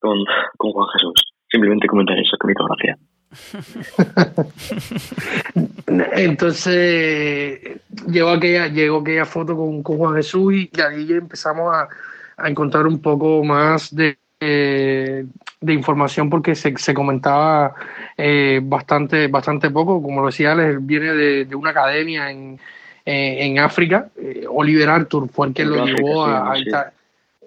[0.00, 0.24] con,
[0.56, 1.34] con Juan Jesús.
[1.50, 2.96] Simplemente comentar eso, que me hizo gracia.
[6.16, 11.88] Entonces llegó aquella, llegó aquella foto con, con Juan Jesús y, ahí empezamos a,
[12.36, 15.26] a, encontrar un poco más de, eh,
[15.60, 17.74] de información porque se, se comentaba
[18.16, 20.02] eh, bastante, bastante poco.
[20.02, 22.58] Como lo decía, él viene de, de una academia en,
[23.04, 24.10] eh, en África.
[24.16, 26.54] Eh, Oliver Arthur fue el que lo llevó a,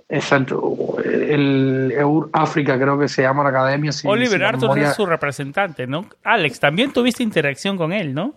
[0.08, 3.92] Exacto, el Eur África creo que se llama la academia.
[4.04, 6.06] Oliver Arthur es su representante, ¿no?
[6.24, 8.34] Alex, también tuviste interacción con él, ¿no?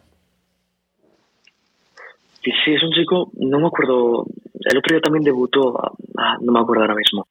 [2.42, 4.24] Sí, es un chico, no me acuerdo,
[4.64, 5.76] el otro día también debutó,
[6.16, 7.28] ah, no me acuerdo ahora mismo.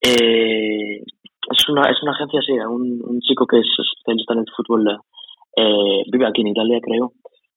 [0.00, 4.46] Eh, es, una, es una agencia, sí, un, un chico que es especialista en el
[4.56, 4.88] fútbol,
[5.56, 7.12] eh, vive aquí en Italia, creo,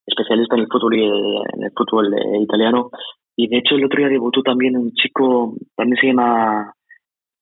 [0.05, 2.89] especialista en el fútbol y en el fútbol eh, italiano.
[3.35, 6.73] Y de hecho el otro día debutó también un chico, también se llama,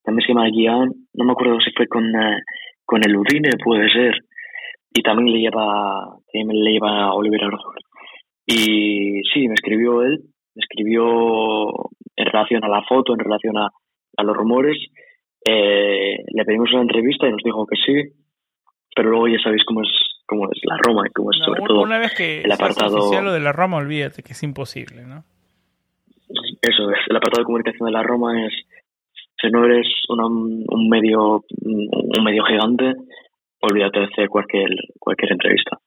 [0.03, 2.39] también se llama Gian, no me acuerdo si fue con, eh,
[2.85, 4.13] con el Udine, puede ser.
[4.91, 7.75] Y también le lleva, también le lleva Oliver Arthur.
[8.45, 10.19] Y sí, me escribió él,
[10.55, 11.69] me escribió
[12.15, 13.69] en relación a la foto, en relación a,
[14.17, 14.77] a los rumores.
[15.45, 18.13] Eh, le pedimos una entrevista y nos dijo que sí,
[18.95, 19.89] pero luego ya sabéis cómo es
[20.29, 23.25] como es la Roma y como es sobre todo una vez que el apartado oficial
[23.25, 25.23] lo de la Roma olvídate que es imposible no
[26.61, 28.53] eso es el apartado de comunicación de la Roma es
[29.41, 32.93] si no eres un medio un medio gigante
[33.61, 34.69] olvídate de hacer cualquier
[34.99, 35.77] cualquier entrevista.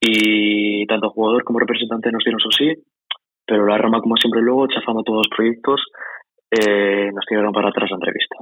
[0.00, 2.72] Y tanto jugador como representante nos dieron su sí
[3.46, 5.80] pero la Roma como siempre luego chafando todos los proyectos
[6.50, 8.36] eh, nos tiraron para atrás la entrevista.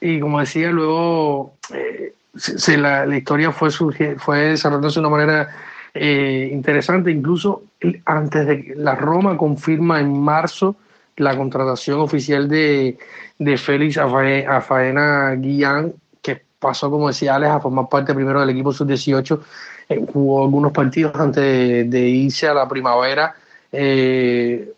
[0.00, 5.48] Y como decía luego eh, se, la, la, historia fue, fue desarrollándose de una manera
[5.94, 7.10] eh, interesante.
[7.10, 7.62] Incluso
[8.04, 10.76] antes de que la Roma confirma en marzo
[11.16, 12.98] la contratación oficial de,
[13.38, 18.50] de Félix a Faena Guillán, que pasó, como decía Alex, a formar parte primero del
[18.50, 19.40] equipo sub-18.
[19.88, 23.36] Eh, jugó algunos partidos antes de, irse a la primavera.
[23.70, 24.72] Eh,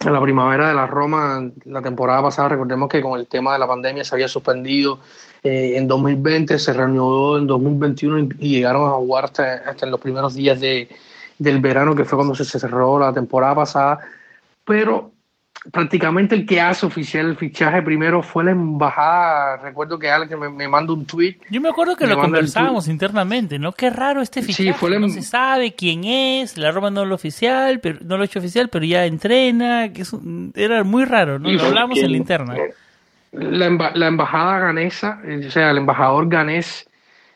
[0.00, 3.68] la primavera de la Roma, la temporada pasada, recordemos que con el tema de la
[3.68, 4.98] pandemia se había suspendido
[5.44, 10.00] eh, en 2020, se reanudó en 2021 y, llegaron a jugar hasta, hasta, en los
[10.00, 10.88] primeros días de,
[11.38, 13.98] del verano, que fue cuando se cerró la temporada pasada.
[14.64, 15.12] Pero
[15.70, 19.58] prácticamente el que hace oficial el fichaje primero fue la embajada.
[19.58, 21.38] Recuerdo que alguien me, me manda un tweet.
[21.50, 23.72] Yo me acuerdo que lo conversábamos internamente, ¿no?
[23.72, 24.72] Qué raro este fichaje.
[24.78, 28.24] Sí, No em- se sabe quién es, la Roma no lo oficial, pero no lo
[28.24, 30.04] hecho oficial, pero ya entrena, que
[30.54, 31.50] era muy raro, ¿no?
[31.50, 32.54] lo hablamos en la interna.
[33.32, 36.86] La, la embajada ganesa, o sea, el embajador ganés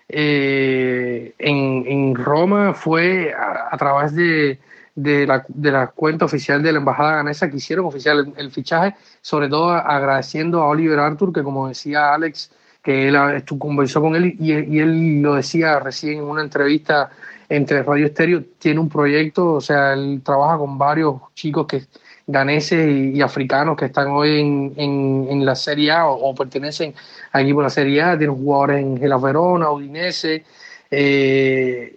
[0.09, 4.59] eh, en, en, Roma fue a través de
[4.97, 8.97] de la, de la cuenta oficial de la Embajada Ganesa que hicieron oficial el, fichaje,
[9.21, 12.51] sobre todo agradeciendo a Oliver Arthur, que como decía Alex,
[12.83, 17.11] que él conversó con él y, y, él lo decía recién en una entrevista
[17.49, 21.83] entre Radio Estéreo, tiene un proyecto, o sea, él trabaja con varios chicos que
[22.27, 26.95] ganeses y, africanos que están hoy en, en, en la Serie A o, pertenecen
[27.33, 30.45] al equipo de la Serie A, tiene jugadores en Gela Verona, Udinese,
[30.91, 31.95] eh,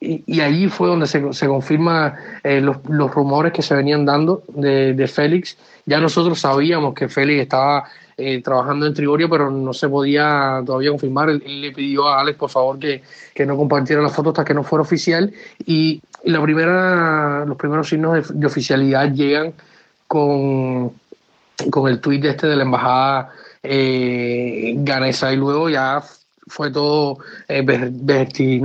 [0.00, 4.04] y, y, allí fue donde se, se confirma eh, los, los, rumores que se venían
[4.04, 5.56] dando de, de, Félix.
[5.86, 7.84] Ya nosotros sabíamos que Félix estaba
[8.16, 11.30] eh, trabajando en Trigoria, pero no se podía todavía confirmar.
[11.30, 13.02] Él, le pidió a Alex, por favor, que,
[13.34, 15.32] que, no compartiera la foto hasta que no fuera oficial.
[15.66, 19.52] Y, la primera, los primeros signos de, oficialidad llegan
[20.06, 20.92] con,
[21.70, 26.02] con el tuit este de la embajada eh, ganesa y luego ya
[26.48, 27.64] fue todo eh.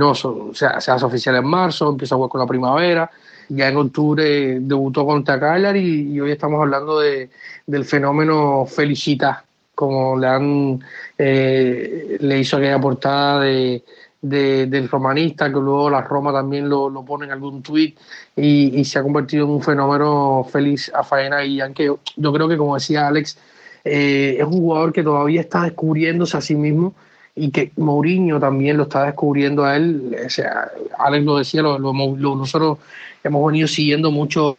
[0.02, 3.10] O sea, se hace oficial en marzo, empieza a jugar con la primavera.
[3.48, 7.28] Ya en octubre debutó contra Cagliari y, hoy estamos hablando de,
[7.66, 9.44] del fenómeno Felicita,
[9.74, 10.84] como le han
[11.18, 13.82] eh, le hizo aquella portada de,
[14.24, 17.98] del romanista, que luego la Roma también lo, lo pone en algún tuit
[18.34, 21.84] y, y, se ha convertido en un fenómeno feliz a faena y aunque
[22.16, 23.36] yo, creo que como decía Alex,
[23.84, 26.94] eh, es un jugador que todavía está descubriéndose a sí mismo
[27.36, 30.16] y que Mourinho también lo está descubriendo a él.
[30.24, 32.78] O sea, Alex lo decía, lo, nosotros
[33.22, 34.56] hemos venido siguiendo mucho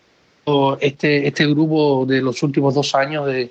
[0.80, 3.50] este, este grupo de los últimos dos años de,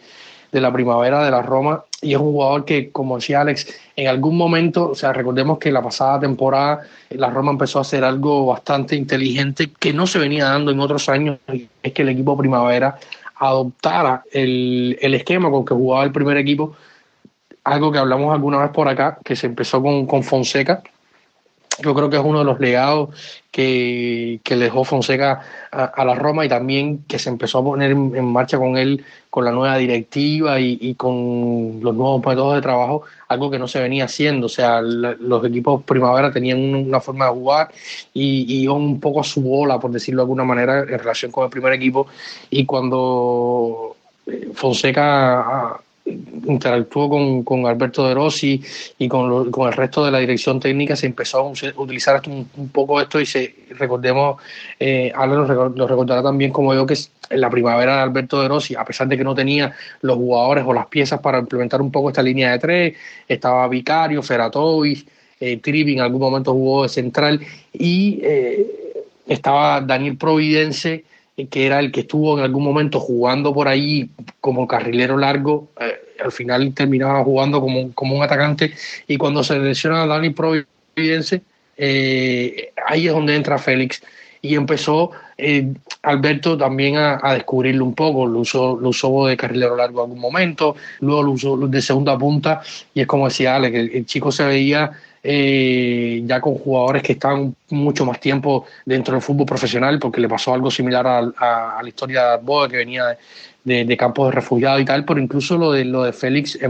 [0.54, 4.06] de la primavera de la Roma y es un jugador que, como decía Alex, en
[4.06, 8.46] algún momento, o sea, recordemos que la pasada temporada la Roma empezó a hacer algo
[8.46, 11.38] bastante inteligente que no se venía dando en otros años,
[11.82, 12.96] es que el equipo primavera
[13.34, 16.76] adoptara el, el esquema con que jugaba el primer equipo
[17.64, 20.82] algo que hablamos alguna vez por acá, que se empezó con, con Fonseca.
[21.82, 23.08] Yo creo que es uno de los legados
[23.50, 25.40] que, que dejó Fonseca
[25.72, 29.44] a, la Roma y también que se empezó a poner en, marcha con él, con
[29.44, 33.80] la nueva directiva y, y, con los nuevos métodos de trabajo, algo que no se
[33.80, 34.46] venía haciendo.
[34.46, 37.72] O sea, los equipos primavera tenían una forma de jugar
[38.12, 41.32] y, y, iban un poco a su bola, por decirlo de alguna manera, en relación
[41.32, 42.06] con el primer equipo.
[42.50, 43.96] Y cuando
[44.26, 48.62] eh, Fonseca interactuó con, con, Alberto De Rossi
[48.98, 52.68] y con, con, el resto de la dirección técnica, se empezó a utilizar un, un
[52.68, 54.40] poco esto y se recordemos,
[54.78, 56.94] eh, lo, recordará también como yo, que
[57.30, 60.64] en la primavera de Alberto De Rossi, a pesar de que no tenía los jugadores
[60.66, 62.94] o las piezas para implementar un poco esta línea de tres,
[63.26, 65.06] estaba Vicario, Feratovic,
[65.40, 67.40] eh, Trivi en algún momento jugó de central
[67.72, 68.66] y eh,
[69.26, 71.04] estaba Daniel Providence
[71.36, 74.08] que era el que estuvo en algún momento jugando por ahí
[74.40, 78.72] como carrilero largo, eh, al final terminaba jugando como, como, un atacante.
[79.08, 81.42] Y cuando se lesiona a Dani Providence,
[81.76, 84.02] eh, ahí es donde entra Félix.
[84.42, 85.72] Y empezó eh,
[86.02, 88.26] Alberto también a, descubrirlo un poco.
[88.26, 92.16] Lo usó, lo usó de carrilero largo en algún momento, luego lo usó de segunda
[92.16, 92.62] punta.
[92.92, 94.92] Y es como decía Alex, el, el chico se veía
[95.26, 100.28] eh, ya con jugadores que están mucho más tiempo dentro del fútbol profesional, porque le
[100.28, 103.16] pasó algo similar a, la historia de Arboa, que venía
[103.64, 106.68] de, campos de refugiados y tal, pero incluso lo de, lo de Félix es,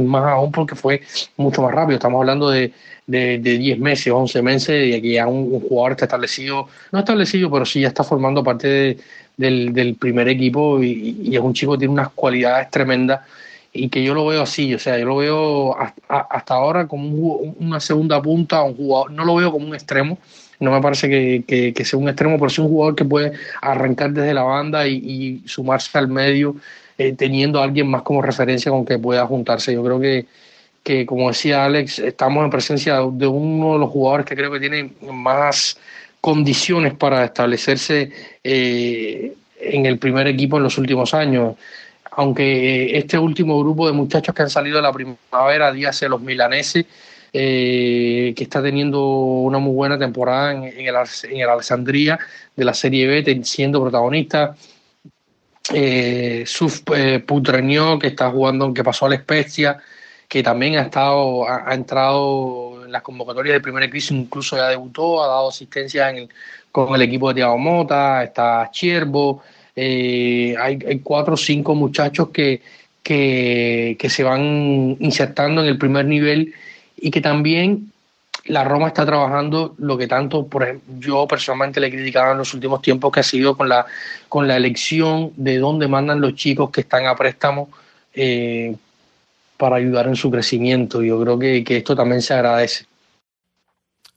[0.00, 1.02] más aún porque fue
[1.36, 1.94] mucho más rápido.
[1.94, 2.72] Estamos hablando de,
[3.06, 7.64] de, 10 meses, 11 meses, y aquí ya un, jugador está establecido, no establecido, pero
[7.64, 8.98] sí ya está formando parte
[9.36, 13.20] del, primer equipo y, y, es un chico que tiene unas cualidades tremendas
[13.76, 15.76] y que yo lo veo así, o sea, yo lo veo
[16.08, 17.08] hasta, ahora como
[17.58, 20.16] una segunda punta, un jugador, no lo veo como un extremo,
[20.60, 21.08] no me parece
[21.44, 25.42] que, sea un extremo, pero sí un jugador que puede arrancar desde la banda y,
[25.46, 26.54] sumarse al medio,
[26.96, 29.74] eh, teniendo a alguien más como referencia con que pueda juntarse.
[29.74, 30.26] Yo creo que,
[30.84, 34.60] que, como decía Alex, estamos en presencia de uno de los jugadores que creo que
[34.60, 35.76] tiene más
[36.20, 38.12] condiciones para establecerse
[38.44, 41.56] eh, en el primer equipo en los últimos años
[42.16, 46.86] aunque este último grupo de muchachos que han salido de la primavera, díase los milaneses,
[47.32, 50.94] eh, que está teniendo una muy buena temporada en, el,
[51.30, 52.18] en Alexandría
[52.54, 54.54] de la Serie B, siendo protagonista.
[55.72, 59.24] Eh, Suf eh, que está jugando, que pasó a la
[60.28, 65.22] que también ha estado, ha, entrado en las convocatorias de primera crisis, incluso ya debutó,
[65.22, 66.12] ha dado asistencia
[66.70, 69.42] con el equipo de Tiago Mota, está Chiervo,
[69.76, 72.62] eh, hay, cuatro o cinco muchachos que,
[73.02, 76.54] que, se van insertando en el primer nivel
[76.96, 77.90] y que también
[78.46, 82.38] la Roma está trabajando lo que tanto por ejemplo, yo personalmente le he criticado en
[82.38, 83.86] los últimos tiempos que ha sido con la
[84.28, 87.70] con la elección de dónde mandan los chicos que están a préstamo
[88.12, 88.76] eh,
[89.56, 91.02] para ayudar en su crecimiento.
[91.02, 92.86] Yo creo que, que esto también se agradece.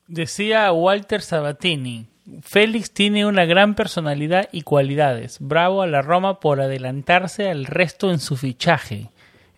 [0.07, 2.07] Decía Walter Sabatini,
[2.41, 5.39] Félix tiene una gran personalidad y cualidades.
[5.39, 9.09] Bravo a la Roma por adelantarse al resto en su fichaje.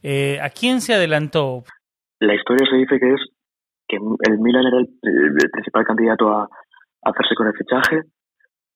[0.04, 1.64] Eh, ¿A quién se adelantó?
[2.20, 3.22] La historia se dice que es
[3.88, 6.48] que el Milan era el, principal candidato a,
[7.02, 8.04] hacerse con el fichaje,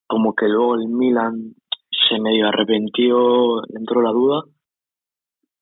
[0.07, 1.53] como que luego el Milan
[2.09, 4.43] se medio arrepintió, entró la duda,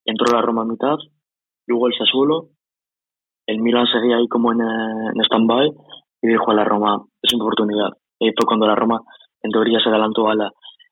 [0.05, 0.97] entró la Roma a mitad,
[1.67, 2.49] luego el Sassuolo,
[3.45, 5.69] el Milan seguía ahí como en, en stand-by
[6.21, 7.89] y dijo a la Roma, es una oportunidad
[8.21, 9.01] eh, fue cuando la Roma
[9.41, 10.51] en teoría se adelantó a la,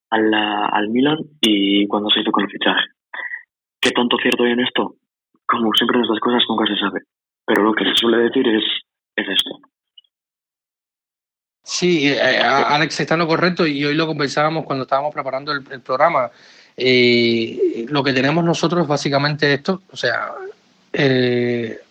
[0.09, 2.85] al Milan y cuando se hizo con el fichaje.
[3.79, 4.95] ¿Qué tanto cierto hay en esto?
[5.45, 7.01] Como siempre en estas cosas nunca se sabe,
[7.45, 8.63] pero lo que se suele decir es,
[9.15, 9.59] es esto.
[11.63, 15.51] Sí, eh, eh, Alex está en lo correcto y hoy lo conversábamos cuando estábamos preparando
[15.51, 16.31] el, programa.
[16.75, 20.33] Eh, lo que tenemos nosotros es básicamente esto, o sea,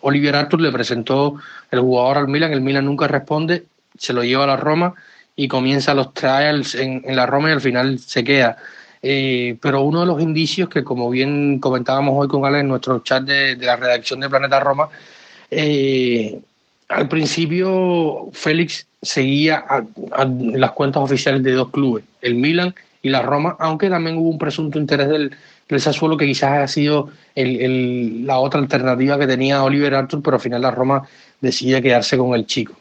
[0.01, 1.37] Olivier Artur le presentó
[1.71, 3.67] el jugador al Milan, el Milan nunca responde,
[3.97, 4.95] se lo lleva a la Roma
[5.39, 8.57] y comienza los trials en, la Roma y al final se queda.
[9.01, 12.99] Eh, pero uno de los indicios que, como bien comentábamos hoy con Ale en nuestro
[13.05, 14.89] chat de, la redacción de Planeta Roma,
[15.49, 16.41] eh,
[16.89, 19.65] al principio Félix seguía
[20.55, 24.39] las cuentas oficiales de dos clubes, el Milan y la Roma, aunque también hubo un
[24.39, 25.37] presunto interés del,
[25.69, 30.43] del Sassuolo que quizás haya sido la otra alternativa que tenía Oliver Arthur, pero al
[30.43, 31.05] final la Roma
[31.41, 32.75] decide quedarse con el chico.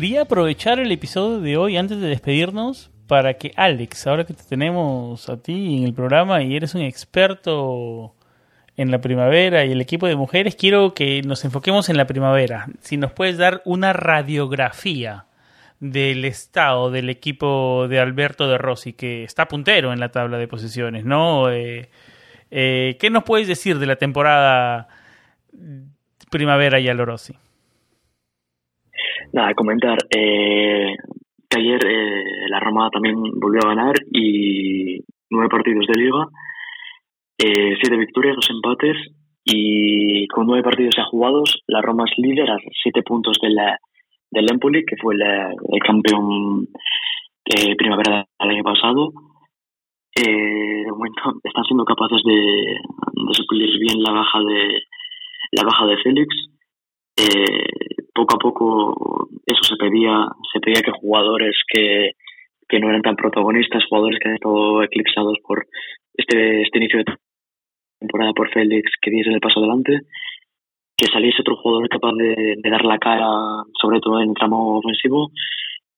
[0.00, 4.44] Quería aprovechar el episodio de hoy antes de despedirnos para que Alex, ahora que te
[4.44, 8.14] tenemos a ti en el programa y eres un experto
[8.78, 12.68] en la primavera y el equipo de mujeres, quiero que nos enfoquemos en la primavera.
[12.80, 15.26] Si nos puedes dar una radiografía
[15.80, 20.48] del estado del equipo de Alberto de Rossi, que está puntero en la tabla de
[20.48, 21.50] posiciones, ¿no?
[21.50, 21.90] Eh,
[22.50, 24.88] eh, ¿Qué nos puedes decir de la temporada
[26.30, 27.36] primavera y Rossi?
[29.32, 30.96] Nada, comentar eh,
[31.48, 34.98] que ayer eh, la Roma también volvió a ganar y
[35.30, 36.26] nueve partidos de liga,
[37.38, 38.96] eh, siete victorias, dos empates
[39.44, 43.78] y con nueve partidos ya jugados, la Roma es líder a siete puntos de la,
[44.30, 46.66] del Empoli, que fue el campeón
[47.46, 49.12] de primavera del año pasado.
[50.16, 50.90] Eh, de
[51.44, 54.82] están siendo capaces de, de suplir bien la baja de
[55.52, 56.50] la baja de Félix.
[57.16, 62.12] Eh, poco a poco eso se pedía, se pedía que jugadores que,
[62.68, 65.66] que no eran tan protagonistas, jugadores que han estado eclipsados por
[66.14, 67.04] este, este inicio de
[67.98, 70.00] temporada por Félix, que diese el paso adelante,
[70.96, 73.28] que saliese otro jugador capaz de, dar la cara,
[73.80, 75.30] sobre todo en el tramo ofensivo,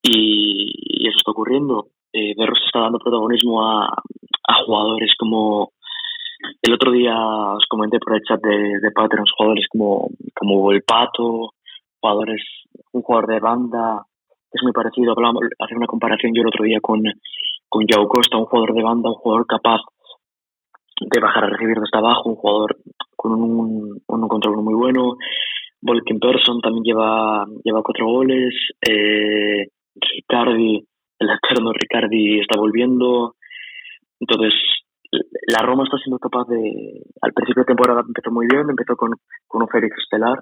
[0.02, 1.88] y, eso está ocurriendo.
[2.12, 5.72] Eh, Berros está dando protagonismo a, a jugadores como
[6.62, 10.82] el otro día os comenté por el chat de, de Patreon, jugadores como, como el
[10.82, 11.50] Pato,
[12.00, 12.42] jugadores,
[12.92, 16.64] un jugador de banda, que es muy parecido, hablamos, hacer una comparación yo el otro
[16.64, 17.02] día con,
[17.68, 19.80] con Joao Costa, un jugador de banda, un jugador capaz
[21.00, 22.76] de bajar a recibir desde abajo, un jugador
[23.16, 25.16] con un, un control muy bueno.
[25.80, 28.54] Volkin Persson también lleva, lleva cuatro goles.
[28.88, 30.86] Eh, Ricardi,
[31.18, 33.34] el eterno Ricardi está volviendo.
[34.20, 34.52] Entonces,
[35.12, 37.04] la Roma está siendo capaz de.
[37.20, 39.12] Al principio de temporada empezó muy bien, empezó con,
[39.46, 40.38] con un Félix estelar,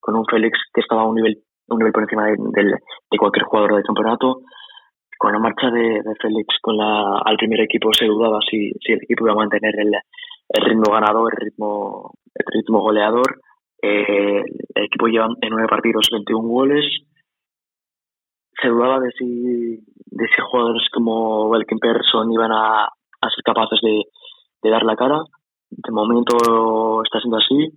[0.00, 1.38] con un Félix que estaba a un nivel,
[1.68, 4.40] un nivel por encima de, de, cualquier jugador del campeonato.
[5.18, 8.92] Con la marcha de, de, Félix con la, al primer equipo se dudaba si, si
[8.92, 9.92] el equipo iba a mantener el,
[10.48, 13.40] el ritmo ganador, el ritmo, el ritmo goleador.
[13.80, 14.42] Eh,
[14.74, 16.84] el equipo lleva en nueve partidos 21 goles.
[18.60, 22.88] Se dudaba de si, de si jugadores como Welkin Persson iban a,
[23.30, 24.04] ser capaces de,
[24.62, 25.20] de dar la cara.
[25.70, 27.70] De momento está siendo así.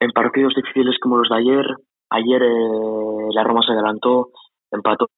[0.00, 1.66] En partidos difíciles como los de ayer,
[2.10, 4.30] ayer eh, la Roma se adelantó,
[4.70, 5.08] empató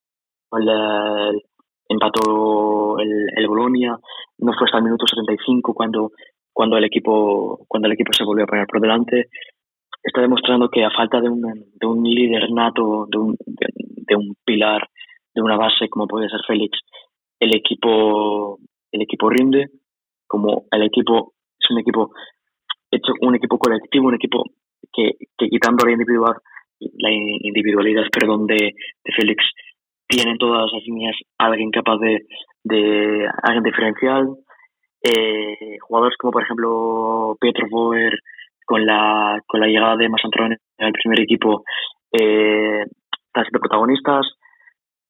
[0.53, 1.43] el,
[1.89, 3.97] empató el, el Bolonia,
[4.39, 6.11] no fue hasta el minuto 75 cuando
[6.53, 9.29] cuando el equipo cuando el equipo se volvió a poner por delante
[10.03, 14.35] está demostrando que a falta de un, de un líder nato de un, de un
[14.45, 14.89] pilar
[15.35, 16.79] de una base como puede ser Félix
[17.41, 18.59] el equipo
[18.97, 19.69] el equipo rinde,
[20.27, 22.11] como el equipo es un equipo
[22.91, 24.45] hecho un equipo colectivo, un equipo
[24.93, 26.37] que, que quitando la individual
[26.79, 29.43] la individualidad perdón de, de Félix
[30.09, 32.27] tiene todas las líneas alguien capaz de,
[32.63, 34.29] de alguien diferencial.
[35.03, 38.13] Eh, jugadores como por ejemplo Petro Boer
[38.65, 41.65] con la con la llegada de Masantrone al primer equipo
[42.13, 42.83] eh,
[43.27, 44.27] están siendo protagonistas.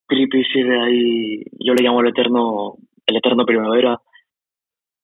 [0.07, 2.75] Trippi sigue ahí yo le llamo el eterno
[3.07, 3.97] el Eterno Primavera,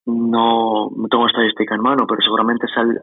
[0.05, 2.99] no, no tengo estadística en mano, pero seguramente es el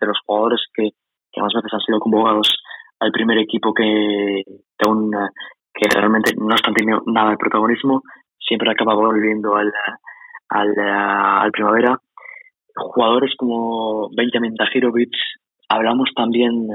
[0.00, 0.90] de los jugadores que,
[1.32, 2.62] que más veces han sido convocados
[3.00, 4.42] al primer equipo que,
[4.76, 8.02] que realmente no están teniendo nada de protagonismo,
[8.38, 9.72] siempre acaba volviendo al,
[10.48, 11.98] al, primavera.
[12.76, 15.12] Jugadores como Benjamin Tajirovic,
[15.68, 16.68] hablamos también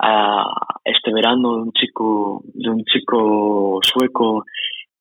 [0.00, 0.44] a
[0.84, 4.44] este verano de un chico, de un chico sueco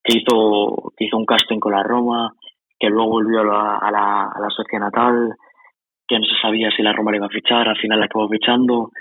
[0.05, 2.33] que hizo, que hizo un casting con la Roma,
[2.79, 5.35] que luego volvió a la, a la, a la sociedad natal,
[6.07, 8.29] que no se sabía si la Roma le iba a fichar, al final la acabó
[8.29, 8.91] fichando,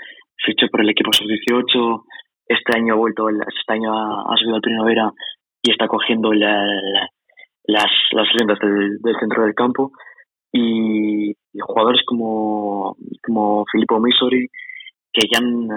[0.43, 2.03] fichó por el equipo sub-18,
[2.47, 5.11] este año ha vuelto, este año ha, subido al primavera
[5.61, 7.09] y está cogiendo las,
[7.67, 9.91] las riendas del, del, centro del campo.
[10.51, 14.47] Y, jugadores como, como Filippo Misori,
[15.11, 15.67] que ya han,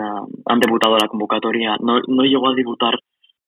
[0.46, 2.94] han debutado a la convocatoria, no, no llegó a debutar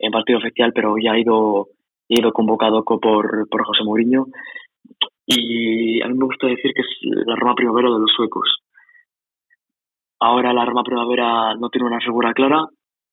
[0.00, 1.68] en partido oficial, pero ya ha ido,
[2.10, 4.26] ha ido convocado por, por José Mourinho.
[5.26, 8.48] Y a mí me gusta decir que es la Roma Primavera de los suecos.
[10.18, 12.66] Ahora la Roma Primavera no tiene una figura clara,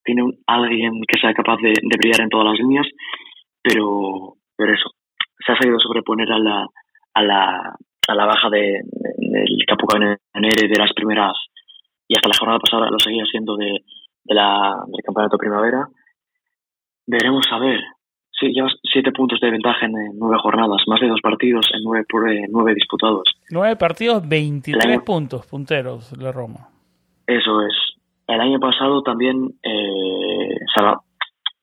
[0.03, 2.87] tiene alguien que sea capaz de, brillar en todas las líneas,
[3.61, 4.89] pero, pero eso,
[5.45, 6.65] se ha sabido sobreponer a la,
[7.13, 7.75] a la,
[8.07, 8.81] a la baja de,
[9.17, 11.33] del Capucanere de las primeras
[12.07, 13.83] y hasta la jornada pasada lo seguía siendo de,
[14.23, 15.87] de la, del campeonato primavera
[17.07, 17.79] Veremos a ver.
[18.39, 22.05] Sí, llevas siete puntos de ventaja en, nueve jornadas, más de dos partidos en nueve,
[22.49, 23.23] nueve disputados.
[23.49, 26.69] Nueve partidos, 23 puntos punteros la Roma.
[27.25, 27.73] Eso es.
[28.27, 30.59] El año pasado también, eh,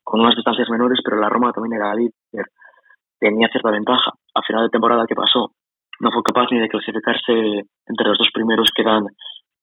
[0.02, 2.46] con unas distancias menores, pero la Roma también era líder.
[3.20, 4.12] Tenía cierta ventaja.
[4.34, 5.52] A final de temporada que pasó,
[6.00, 9.04] no fue capaz ni de clasificarse entre los dos primeros que dan,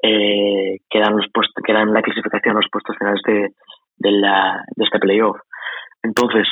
[0.02, 3.50] eh, que dan, los puestos, que dan la clasificación los puestos finales de,
[3.98, 5.38] de, la, de este playoff.
[6.04, 6.48] Entonces,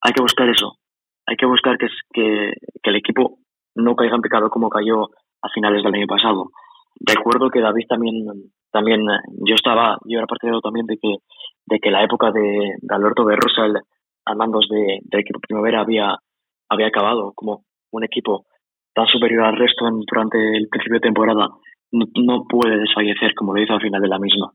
[0.00, 0.76] hay que buscar eso.
[1.26, 2.52] Hay que buscar que,
[2.82, 3.38] el equipo
[3.74, 5.08] no caiga en pecado como cayó
[5.42, 6.50] a finales del año pasado.
[7.00, 8.14] Recuerdo que David también,
[8.72, 9.00] también
[9.46, 11.16] yo estaba, yo era partidario también de que,
[11.66, 13.80] de que la época de, Alberto de Rosal
[14.24, 16.16] a mandos de, del equipo Primavera había,
[16.68, 18.46] había acabado como un equipo
[18.94, 21.48] tan superior al resto durante el principio de temporada
[21.92, 24.52] no, no, puede desfallecer como lo hizo al final de la misma.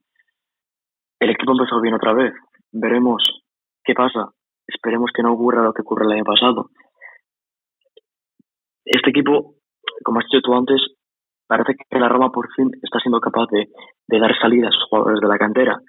[1.19, 2.33] El equipo empezó bien otra vez.
[2.71, 3.44] Veremos
[3.85, 4.31] ¿Qué pasa?
[4.67, 6.69] Esperemos que no ocurra lo que ocurrió el año pasado.
[8.83, 9.55] Este equipo,
[10.03, 10.81] como has dicho tú antes,
[11.47, 13.67] parece que la Roma por fin está siendo capaz de,
[14.19, 15.79] dar salida a sus jugadores de la cantera.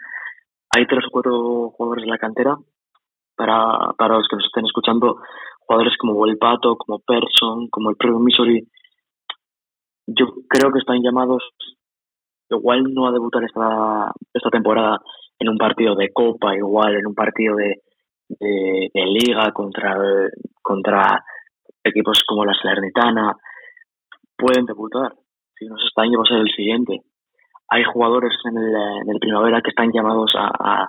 [0.77, 2.57] Hay tres o cuatro jugadores de la cantera
[3.35, 5.17] para, para los que nos estén escuchando,
[5.61, 8.21] jugadores como el Pato, como Person, como el propio
[10.07, 11.43] yo creo que están llamados
[12.49, 15.01] igual no a debutar esta, esta temporada
[15.39, 17.75] en un partido de Copa, igual en un partido de,
[18.29, 19.97] de, Liga contra,
[20.63, 21.25] contra
[21.85, 23.35] equipos como la Salernitana,
[24.37, 25.13] pueden debutar.
[25.59, 27.01] Si no, este año va a ser el siguiente.
[27.69, 30.89] Hay jugadores en el, en el primavera que están llamados a,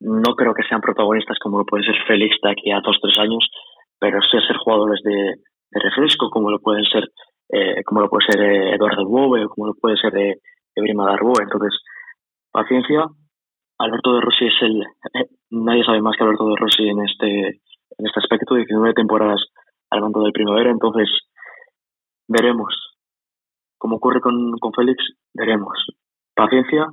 [0.00, 3.18] no creo que sean protagonistas como lo puede ser Félix de aquí a dos tres
[3.18, 3.48] años,
[3.98, 7.04] pero sí a ser jugadores de, de refresco como lo pueden ser
[7.48, 10.36] eh, como lo puede ser eh, Eduardo Bove o como lo puede ser eh,
[10.74, 11.34] Ebrima Darbo.
[11.40, 11.78] Entonces,
[12.56, 13.04] paciencia.
[13.78, 14.80] Alberto de Rossi es el.
[14.80, 17.60] Eh, nadie sabe más que Alberto de Rossi en este,
[17.98, 18.54] en este aspecto.
[18.54, 19.40] 19 temporadas
[19.90, 20.70] al mando del primavera.
[20.70, 21.08] Entonces,
[22.26, 22.72] veremos.
[23.76, 25.04] Como ocurre con, con Félix,
[25.34, 25.76] veremos.
[26.34, 26.86] Paciencia,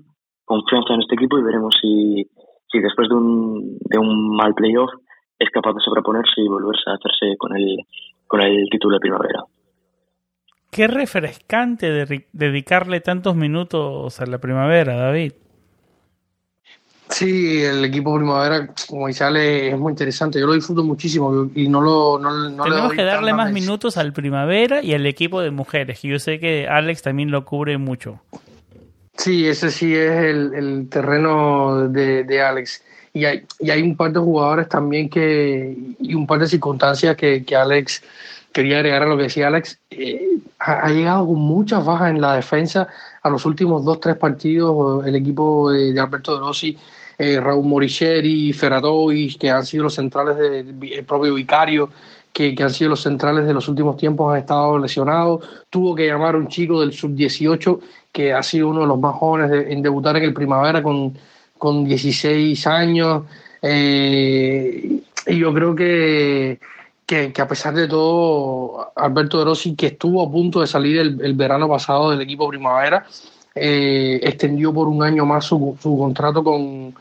[0.43, 2.29] confianza en este equipo y veremos si,
[2.69, 4.91] si después de un, de un mal playoff
[5.39, 7.77] es capaz de sobreponerse y volverse a hacerse con el,
[8.27, 9.43] con el título de primavera.
[10.71, 15.33] Qué refrescante dedicarle tantos minutos a la primavera, David.
[17.13, 20.39] Sí, el equipo primavera, como dice Ale, es muy interesante.
[20.39, 22.17] Yo lo disfruto muchísimo y no lo.
[22.17, 26.17] No, Tenemos que darle más minutos al primavera y al equipo de mujeres, que yo
[26.17, 28.19] sé que Alex también lo cubre mucho.
[29.15, 32.83] Sí, ese sí es el, terreno de, de Alex.
[33.13, 35.77] Y hay, y hay un par de jugadores también que.
[35.99, 38.01] y un par de circunstancias que, que Alex
[38.53, 42.35] quería agregar a lo que decía Alex, eh, ha, llegado con muchas bajas en la
[42.35, 42.87] defensa
[43.21, 46.77] a los últimos dos, tres partidos, el equipo de, Alberto De Rossi,
[47.17, 51.89] eh, Raúl Moricheri, Ferradois, que han sido los centrales del propio Vicario,
[52.31, 55.47] que, han sido los centrales de los últimos tiempos, han estado lesionados.
[55.69, 57.79] Tuvo que llamar a un chico del sub-18,
[58.11, 61.17] que ha sido uno de los más jóvenes en debutar en el primavera con,
[61.57, 63.23] con 16 años.
[63.61, 66.59] Eh, y yo creo que
[67.05, 71.33] que, a pesar de todo, Alberto De Rossi, que estuvo a punto de salir el,
[71.33, 73.05] verano pasado del equipo primavera,
[73.55, 76.93] eh, extendió por un año más su, su contrato con,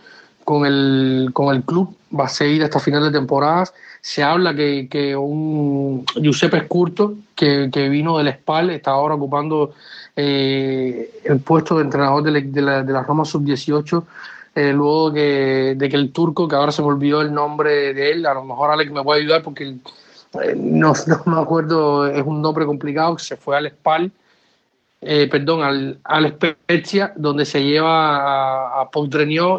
[0.44, 3.64] con, el, con el club, va a seguir hasta final de temporada.
[4.00, 9.74] Se habla que, que un Giuseppe Escurto, que, que vino del SPAL, está ahora ocupando
[10.16, 14.04] eh, el puesto de entrenador de la, de la Roma Sub-18
[14.54, 18.26] eh, luego de que el turco, que ahora se me olvidó el nombre de él,
[18.26, 19.76] a lo mejor Alex me puede ayudar porque
[20.42, 20.92] eh, no,
[21.26, 24.12] me acuerdo, es un nombre complicado, que se fue al Spal,
[25.02, 28.90] eh, perdón, al, al Spezia, donde se lleva a, a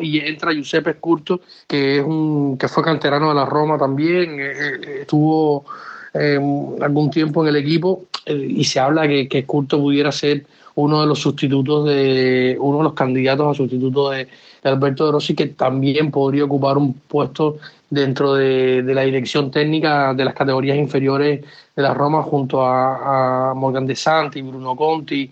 [0.01, 5.65] y entra Giuseppe Scurto, que, es un, que fue canterano de la Roma también, estuvo
[6.13, 11.07] algún tiempo en el equipo y se habla que, que Scurto pudiera ser uno de
[11.07, 14.27] los sustitutos de, uno de los candidatos a sustituto de
[14.63, 17.57] Alberto de Rossi, que también podría ocupar un puesto
[17.89, 21.45] dentro de, la dirección técnica de las categorías inferiores
[21.75, 25.29] de la Roma junto a, Morgan De Santi, Bruno Conti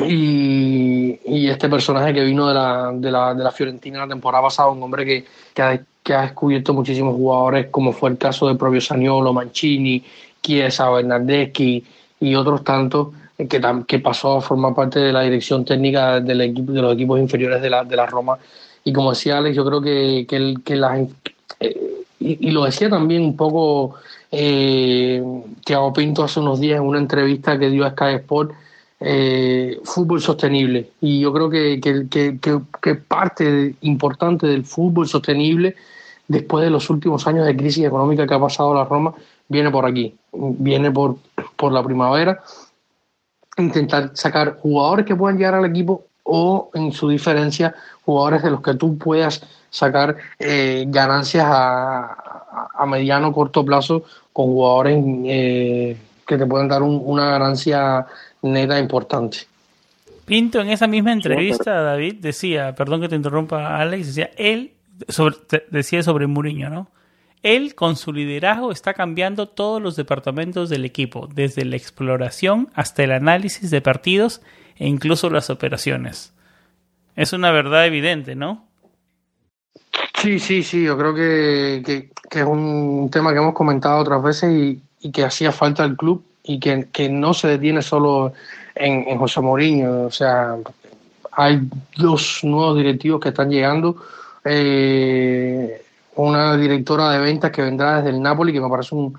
[0.00, 4.70] y, este personaje que vino de la, de, la, de la Fiorentina la temporada pasada,
[4.70, 5.24] un hombre que,
[5.54, 10.04] que, ha, que ha descubierto muchísimos jugadores, como fue el caso de propio Saniolo, Mancini,
[10.42, 11.84] Chiesa, Bernardeschi
[12.20, 13.08] y otros tantos
[13.46, 17.20] que, que pasó a formar parte de la dirección técnica del equipo, de los equipos
[17.20, 18.36] inferiores de la, de la Roma.
[18.82, 21.08] Y como decía Alex, yo creo que, que, el, que las,
[21.60, 23.94] eh, y, lo decía también un poco
[24.32, 25.22] eh,
[25.64, 28.52] Thiago Pinto hace unos días en una entrevista que dio a Sky Sport,
[29.00, 30.90] eh, fútbol sostenible.
[31.00, 35.76] Y yo creo que, que, que, parte importante del fútbol sostenible,
[36.26, 39.14] después de los últimos años de crisis económica que ha pasado la Roma,
[39.48, 41.16] viene por aquí, viene por,
[41.56, 42.42] por la primavera
[43.62, 47.74] intentar sacar jugadores que puedan llegar al equipo o en su diferencia
[48.04, 54.46] jugadores de los que tú puedas sacar eh, ganancias a, a, mediano corto plazo con
[54.46, 58.06] jugadores eh, que te pueden dar una ganancia
[58.42, 59.38] neta importante.
[60.24, 64.72] Pinto en esa misma entrevista, David, decía, perdón que te interrumpa Alex, decía, él
[65.08, 65.36] sobre,
[65.70, 66.88] decía sobre Mourinho, ¿no?
[67.42, 73.04] Él, con su liderazgo, está cambiando todos los departamentos del equipo, desde la exploración hasta
[73.04, 74.40] el análisis de partidos
[74.76, 76.32] e incluso las operaciones.
[77.14, 78.64] Es una verdad evidente, ¿no?
[80.20, 85.10] Sí, sí, sí, yo creo que, es un tema que hemos comentado otras veces y,
[85.10, 88.32] que hacía falta al club y que, no se detiene solo
[88.74, 90.06] en, José Mourinho.
[90.06, 90.56] O sea,
[91.32, 91.60] hay
[91.96, 93.96] dos nuevos directivos que están llegando.
[94.44, 95.82] Eh,
[96.18, 99.16] una directora de ventas que vendrá desde el Napoli, que me parece un,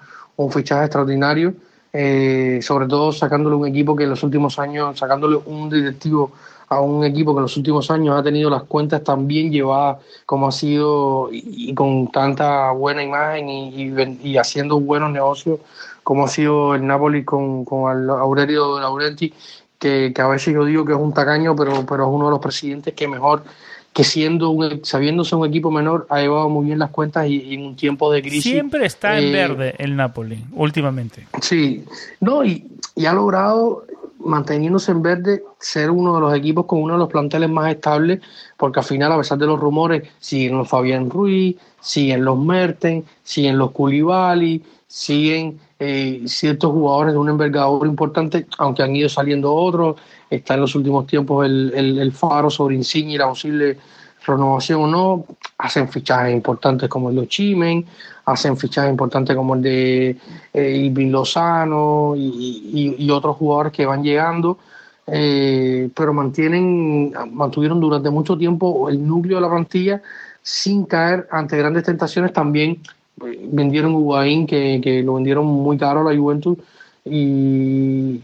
[0.51, 1.53] fichaje extraordinario,
[1.91, 6.31] eh, sobre todo sacándole un equipo que en los últimos años, sacándole un directivo
[6.69, 9.97] a un equipo que en los últimos años ha tenido las cuentas tan bien llevadas
[10.25, 15.59] como ha sido y, con tanta buena imagen y, haciendo buenos negocios
[16.03, 19.33] como ha sido el Napoli con, con Aurelio Laurenti,
[19.77, 22.31] que, que, a veces yo digo que es un tacaño, pero, pero es uno de
[22.31, 23.43] los presidentes que mejor
[23.99, 27.65] que siendo un, sabiéndose un equipo menor ha llevado muy bien las cuentas y, en
[27.65, 28.43] un tiempo de crisis.
[28.43, 31.27] Siempre está en eh, verde el Napoli, últimamente.
[31.41, 31.83] Sí,
[32.21, 32.65] no, y,
[33.05, 33.83] ha logrado,
[34.19, 38.21] manteniéndose en verde, ser uno de los equipos con uno de los planteles más estables,
[38.55, 43.03] porque al final, a pesar de los rumores, siguen los Fabián Ruiz, siguen los Merten,
[43.21, 49.53] siguen los Culibali, siguen eh, ciertos jugadores de un envergadura importante, aunque han ido saliendo
[49.53, 49.95] otros.
[50.29, 53.77] Está en los últimos tiempos el, el, faro sobre Insigne y la posible
[54.25, 55.25] renovación o no.
[55.57, 57.85] Hacen fichajes importantes como el de Chimen,
[58.25, 60.17] hacen fichajes importantes como el de
[60.53, 64.57] eh, Lozano y, otros jugadores que van llegando.
[65.07, 70.01] Eh, pero mantienen, mantuvieron durante mucho tiempo el núcleo de la plantilla
[70.41, 72.79] sin caer ante grandes tentaciones también
[73.51, 76.57] vendieron Ubain que, que lo vendieron muy caro a la Juventus
[77.05, 78.21] y,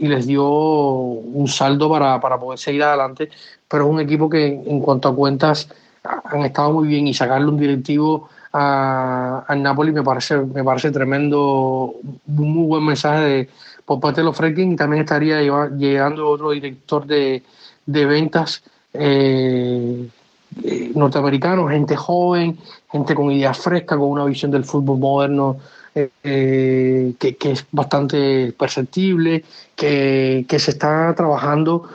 [0.00, 3.30] les dio un saldo para, para, poder seguir adelante,
[3.68, 5.68] pero es un equipo que en cuanto a cuentas
[6.02, 11.94] han estado muy bien y sacarle un directivo al Napoli me parece, me parece tremendo,
[12.26, 13.48] un muy buen mensaje de,
[13.84, 15.40] por parte de los Fredkin y también estaría
[15.70, 17.42] llegando otro director de,
[17.86, 18.62] de ventas
[18.92, 20.08] eh,
[20.62, 22.58] eh, norteamericanos, gente joven,
[22.90, 25.56] gente con ideas frescas, con una visión del fútbol moderno
[25.94, 29.44] eh, eh, que, es bastante perceptible,
[29.76, 31.88] que, se está trabajando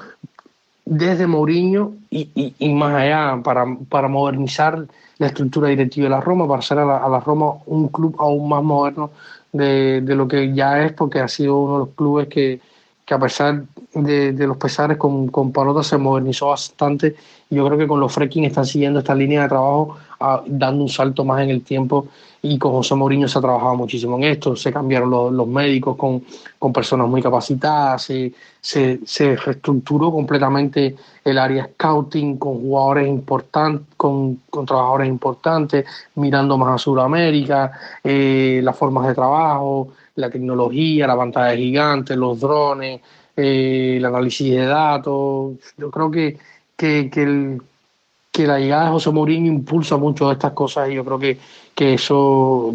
[0.85, 4.85] desde Mourinho y, más allá para, para, modernizar
[5.17, 8.63] la estructura directiva de la Roma, para hacer a la, Roma un club aún más
[8.63, 9.11] moderno
[9.51, 12.61] de, de, lo que ya es, porque ha sido uno de los clubes que,
[13.09, 13.63] que a pesar
[13.95, 17.15] de, los pesares con, con Palota se modernizó bastante.
[17.49, 19.97] Yo creo que con los Freking están siguiendo esta línea de trabajo,
[20.45, 22.05] dando un salto más en el tiempo.
[22.43, 24.55] Y con José Mourinho se ha trabajado muchísimo en esto.
[24.55, 26.23] Se cambiaron los, médicos con,
[26.59, 28.31] con, personas muy capacitadas, se,
[28.61, 30.95] se, reestructuró completamente
[31.25, 35.83] el área scouting con jugadores importantes, con, con trabajadores importantes,
[36.13, 37.71] mirando más a Sudamérica,
[38.03, 43.01] eh, las formas de trabajo, la tecnología, la pantalla gigante, los drones,
[43.35, 45.57] eh, el análisis de datos.
[45.77, 46.37] Yo creo que,
[46.75, 51.19] que, que, la llegada de José Mourinho impulsa mucho de estas cosas y yo creo
[51.19, 51.37] que,
[51.75, 52.73] que eso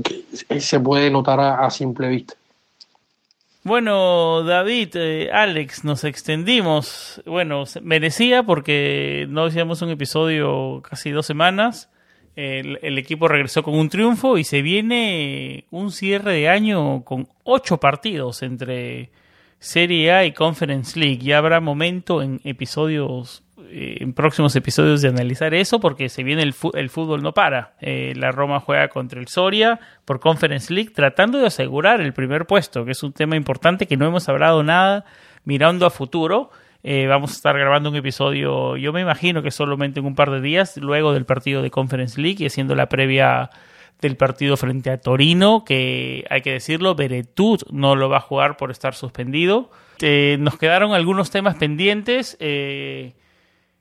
[0.58, 2.34] se puede notar a, simple vista.
[3.62, 7.22] Bueno, David, eh, Alex, nos extendimos.
[7.24, 11.88] Bueno, merecía porque no hacíamos un episodio casi dos semanas.
[12.36, 17.28] El, el, equipo regresó con un triunfo y se viene un cierre de año con
[17.44, 19.10] ocho partidos entre
[19.64, 21.18] Serie A y Conference League.
[21.18, 26.42] Ya habrá momento en episodios, eh, en próximos episodios de analizar eso, porque se viene
[26.42, 27.74] el, fútbol no para.
[27.80, 32.44] Eh, la Roma juega contra el Soria por Conference League, tratando de asegurar el primer
[32.44, 35.06] puesto, que es un tema importante que no hemos hablado nada
[35.44, 36.50] mirando a futuro.
[36.86, 40.30] Eh, vamos a estar grabando un episodio, yo me imagino que solamente en un par
[40.30, 43.48] de días, luego del partido de Conference League y haciendo la previa
[44.02, 48.58] del partido frente a Torino, que hay que decirlo, Beretut no lo va a jugar
[48.58, 49.70] por estar suspendido.
[50.02, 52.36] Eh, nos quedaron algunos temas pendientes.
[52.38, 53.14] Eh,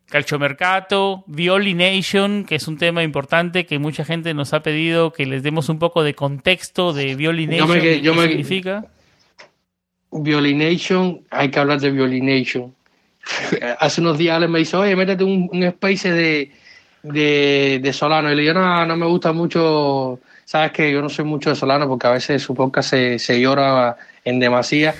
[0.05, 5.25] Calchomercato, Violi Nation, que es un tema importante que mucha gente nos ha pedido que
[5.25, 7.81] les demos un poco de contexto de Violi Nation.
[7.81, 8.85] ¿Qué significa?
[10.09, 12.73] Violination, hay que hablar de Violination.
[13.79, 16.51] Hace unos días me dice, oye, métete un space de,
[17.03, 18.31] de, de Solano.
[18.31, 21.55] Y le digo, no, no me gusta mucho, sabes que yo no soy mucho de
[21.55, 24.95] Solano porque a veces su podcast se, se llora en demasía.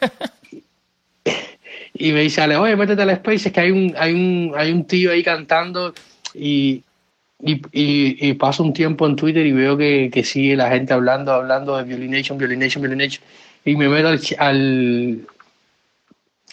[1.94, 4.72] y me dice, Ale, oye, métete al Space, es que hay un, hay un, hay
[4.72, 5.92] un tío ahí cantando
[6.34, 6.84] y,
[7.42, 11.32] y, y, paso un tiempo en Twitter y veo que, que sigue la gente hablando,
[11.32, 13.22] hablando de Violination, Violination, Violination.
[13.64, 15.20] Y me meto al, al,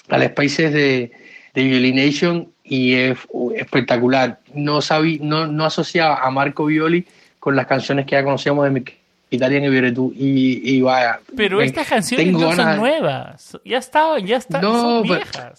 [0.09, 1.11] al Spaces de,
[1.53, 3.17] de Violination y es
[3.55, 4.39] espectacular.
[4.53, 7.05] No, sabí, no, no asociaba a Marco Violi
[7.39, 8.83] con las canciones que ya conocíamos de
[9.29, 11.19] Italian y y, vaya.
[11.35, 15.03] Pero estas canciones no son nuevas, ya estaban, ya están, no,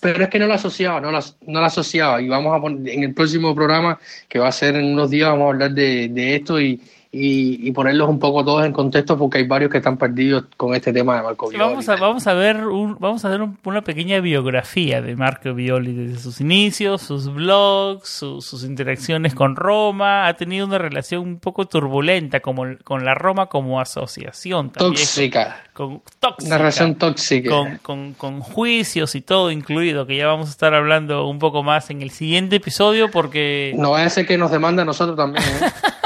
[0.00, 2.92] Pero, es que no la asociaba, no la, no la asociaba y vamos a poner
[2.92, 3.98] en el próximo programa
[4.28, 6.80] que va a ser en unos días vamos a hablar de, de esto y,
[7.18, 10.92] y, ponerlos un poco todos en contexto porque hay varios que están perdidos con este
[10.92, 11.64] tema de Marco Violi.
[11.64, 12.58] Vamos a, vamos a ver
[12.98, 18.64] vamos a ver una pequeña biografía de Marco Violi desde sus inicios, sus blogs, sus
[18.64, 20.26] interacciones con Roma.
[20.26, 24.70] Ha tenido una relación un poco turbulenta como, con la Roma como asociación.
[24.70, 25.64] tóxica.
[25.72, 26.46] Con, tóxica.
[26.46, 27.78] Una relación tóxica.
[27.82, 31.90] Con, con, juicios y todo incluido, que ya vamos a estar hablando un poco más
[31.90, 33.72] en el siguiente episodio porque...
[33.76, 35.44] No va a ser que nos demanda a nosotros también.
[35.44, 35.70] ¿eh?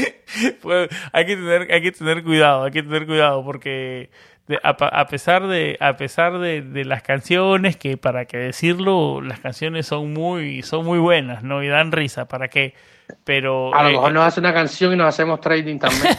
[0.62, 4.10] pues, hay que tener hay que tener cuidado hay que tener cuidado porque
[4.62, 10.12] a, pesar de a pesar de, las canciones que para qué decirlo las canciones son
[10.12, 12.74] muy son muy buenas no y dan risa para qué
[13.24, 16.16] pero a lo eh, mejor nos hace una canción y nos hacemos trading también.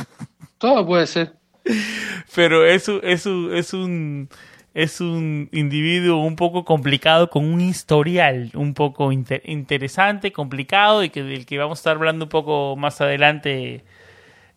[0.58, 1.32] Todo puede ser.
[2.34, 4.28] Pero eso eso es un
[4.74, 11.22] es un individuo un poco complicado con un historial un poco interesante, complicado y que
[11.22, 13.82] del que vamos a estar hablando un poco más adelante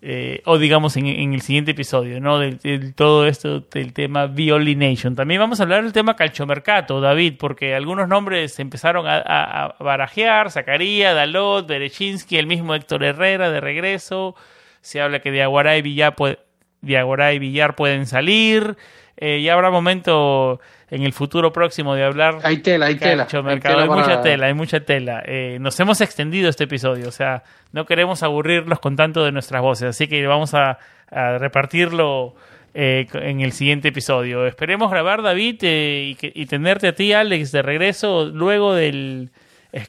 [0.05, 2.37] eh, o digamos en, el siguiente episodio, ¿no?
[2.37, 5.15] Del, todo esto del tema Violination.
[5.15, 11.15] También vamos a hablar del tema Calchomercato, David, porque algunos nombres empezaron a, barajear, Zacarías,
[11.15, 14.35] Dalot, Berechinsky, el mismo Héctor Herrera de regreso,
[14.81, 16.15] se habla que Diaguará y Villar,
[16.81, 18.75] y Villar pueden salir,
[19.17, 20.59] eh, ya habrá momento
[20.89, 22.39] en el futuro próximo de hablar.
[22.43, 23.27] Hay tela, hay tela.
[23.31, 25.23] Hay, mucha tela, hay mucha tela.
[25.25, 29.61] Eh, nos hemos extendido este episodio, o sea, no queremos aburrirlos con tanto de nuestras
[29.61, 30.77] voces, así que vamos a,
[31.11, 32.33] repartirlo
[32.73, 34.47] eh, en el siguiente episodio.
[34.47, 39.29] Esperemos grabar, David, y, y, tenerte a ti, Alex, de regreso luego del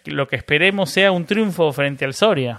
[0.06, 2.58] lo que esperemos sea un triunfo frente al Soria.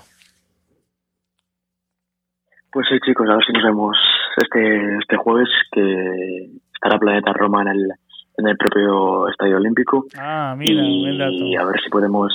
[2.72, 3.98] Pues sí, chicos, a ver si nos vemos
[4.38, 7.92] este, este jueves, que estará Planeta Roma en el,
[8.38, 10.06] en el propio Estadio Olímpico.
[10.18, 12.32] Ah, mira, y a ver si podemos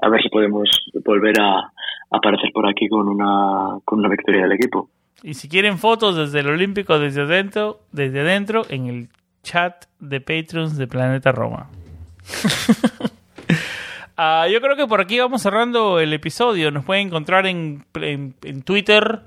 [0.00, 0.68] a ver si podemos
[1.04, 1.72] volver a,
[2.10, 4.88] aparecer por aquí con una, con una victoria del equipo.
[5.22, 9.08] Y si quieren fotos desde el Olímpico, desde adentro, desde adentro, en el
[9.42, 11.68] chat de Patreons de Planeta Roma.
[14.20, 16.72] Ah, yo creo que por aquí vamos cerrando el episodio.
[16.72, 19.20] Nos pueden encontrar en, en, en Twitter,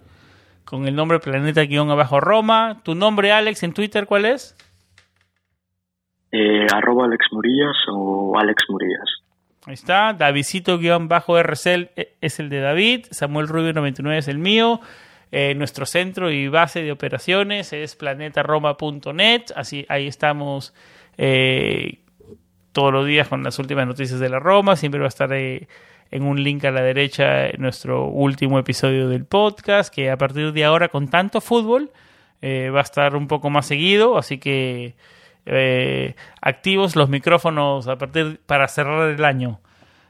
[0.66, 2.82] con el nombre Planeta-Roma.
[2.84, 4.56] ¿Tu nombre, Alex, en Twitter cuál es?
[6.32, 9.22] Eh, arroba Alex Murillas o Alex Murillas.
[9.66, 10.14] Ahí está.
[10.14, 11.90] Davidcito-RCL
[12.22, 13.06] es el de David.
[13.12, 14.80] Samuel Rubio 99 es el mío.
[15.32, 19.44] Eh, nuestro centro y base de operaciones es planetaroma.net.
[19.56, 20.74] Así, ahí estamos
[21.18, 22.00] eh,
[22.74, 24.76] todos los días con las últimas noticias de la Roma.
[24.76, 25.68] Siempre va a estar eh,
[26.12, 30.66] en un link a la derecha nuestro último episodio del podcast, que a partir de
[30.66, 31.92] ahora con tanto fútbol
[32.42, 34.96] eh, va a estar un poco más seguido, así que
[35.46, 39.62] eh, activos los micrófonos a partir para cerrar el año.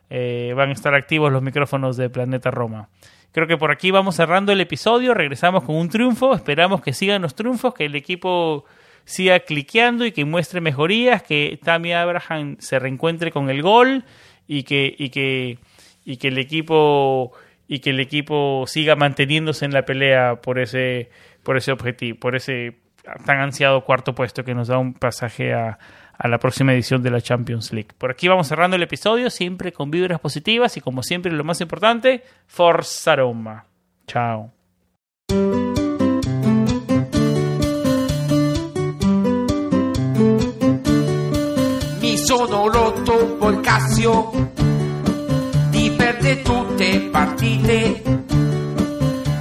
[0.10, 2.90] Eh, van a estar activos los micrófonos de Planeta Roma.
[3.32, 7.22] Creo que por aquí vamos cerrando el episodio, regresamos con un triunfo, esperamos que sigan
[7.22, 8.66] los triunfos, que el equipo
[9.06, 14.04] siga cliqueando y que muestre mejorías, que Tammy Abraham se reencuentre con el gol
[14.48, 15.60] y que, y que
[16.06, 17.32] y que el equipo
[17.68, 21.10] y que el equipo siga manteniéndose en la pelea por ese
[21.44, 22.82] por ese objetivo, por ese
[23.26, 25.78] tan ansiado cuarto puesto que nos da un pasaje a,
[26.24, 27.90] la próxima edición de la Champions League.
[27.98, 31.62] Por aquí vamos cerrando el episodio, siempre con vibras positivas y como siempre lo más
[31.62, 33.66] importante, Forza Roma.
[34.06, 34.52] Chao.
[42.02, 44.32] Mi sono rotto un Casio
[46.32, 48.02] perde tutte partite.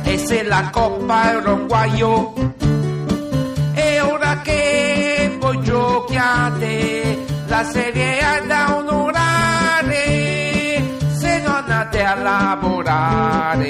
[0.05, 2.33] E se la coppa era un guaio
[3.75, 7.19] e ora che voi giochiate.
[7.47, 10.03] La serie è da onorare
[11.13, 13.69] se non andate a lavorare.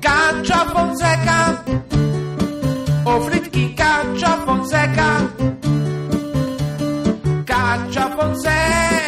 [0.00, 1.62] Caccia Fonseca
[3.04, 5.32] o Fritkin caccia Fonseca.
[7.44, 9.01] Caccia Fonseca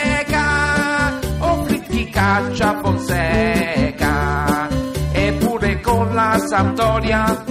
[2.34, 4.68] caccia Fonseca
[5.12, 7.44] eppure con la Sampdoria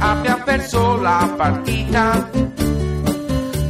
[0.00, 2.28] abbiamo perso la partita.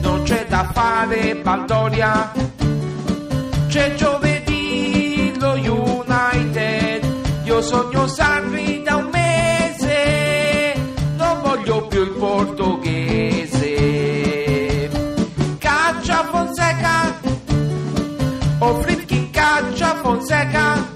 [0.00, 2.32] Non c'è da fare Baldoria
[3.68, 7.06] c'è giovedì lo United.
[7.44, 10.74] Io sogno Sarri da un mese
[11.16, 13.27] non voglio più il portoghese
[20.08, 20.88] Fonseca,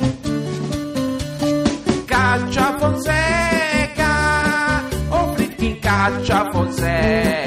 [2.06, 4.10] Caccia Fonseca,
[5.10, 7.41] o fritti Caccia Fonseca.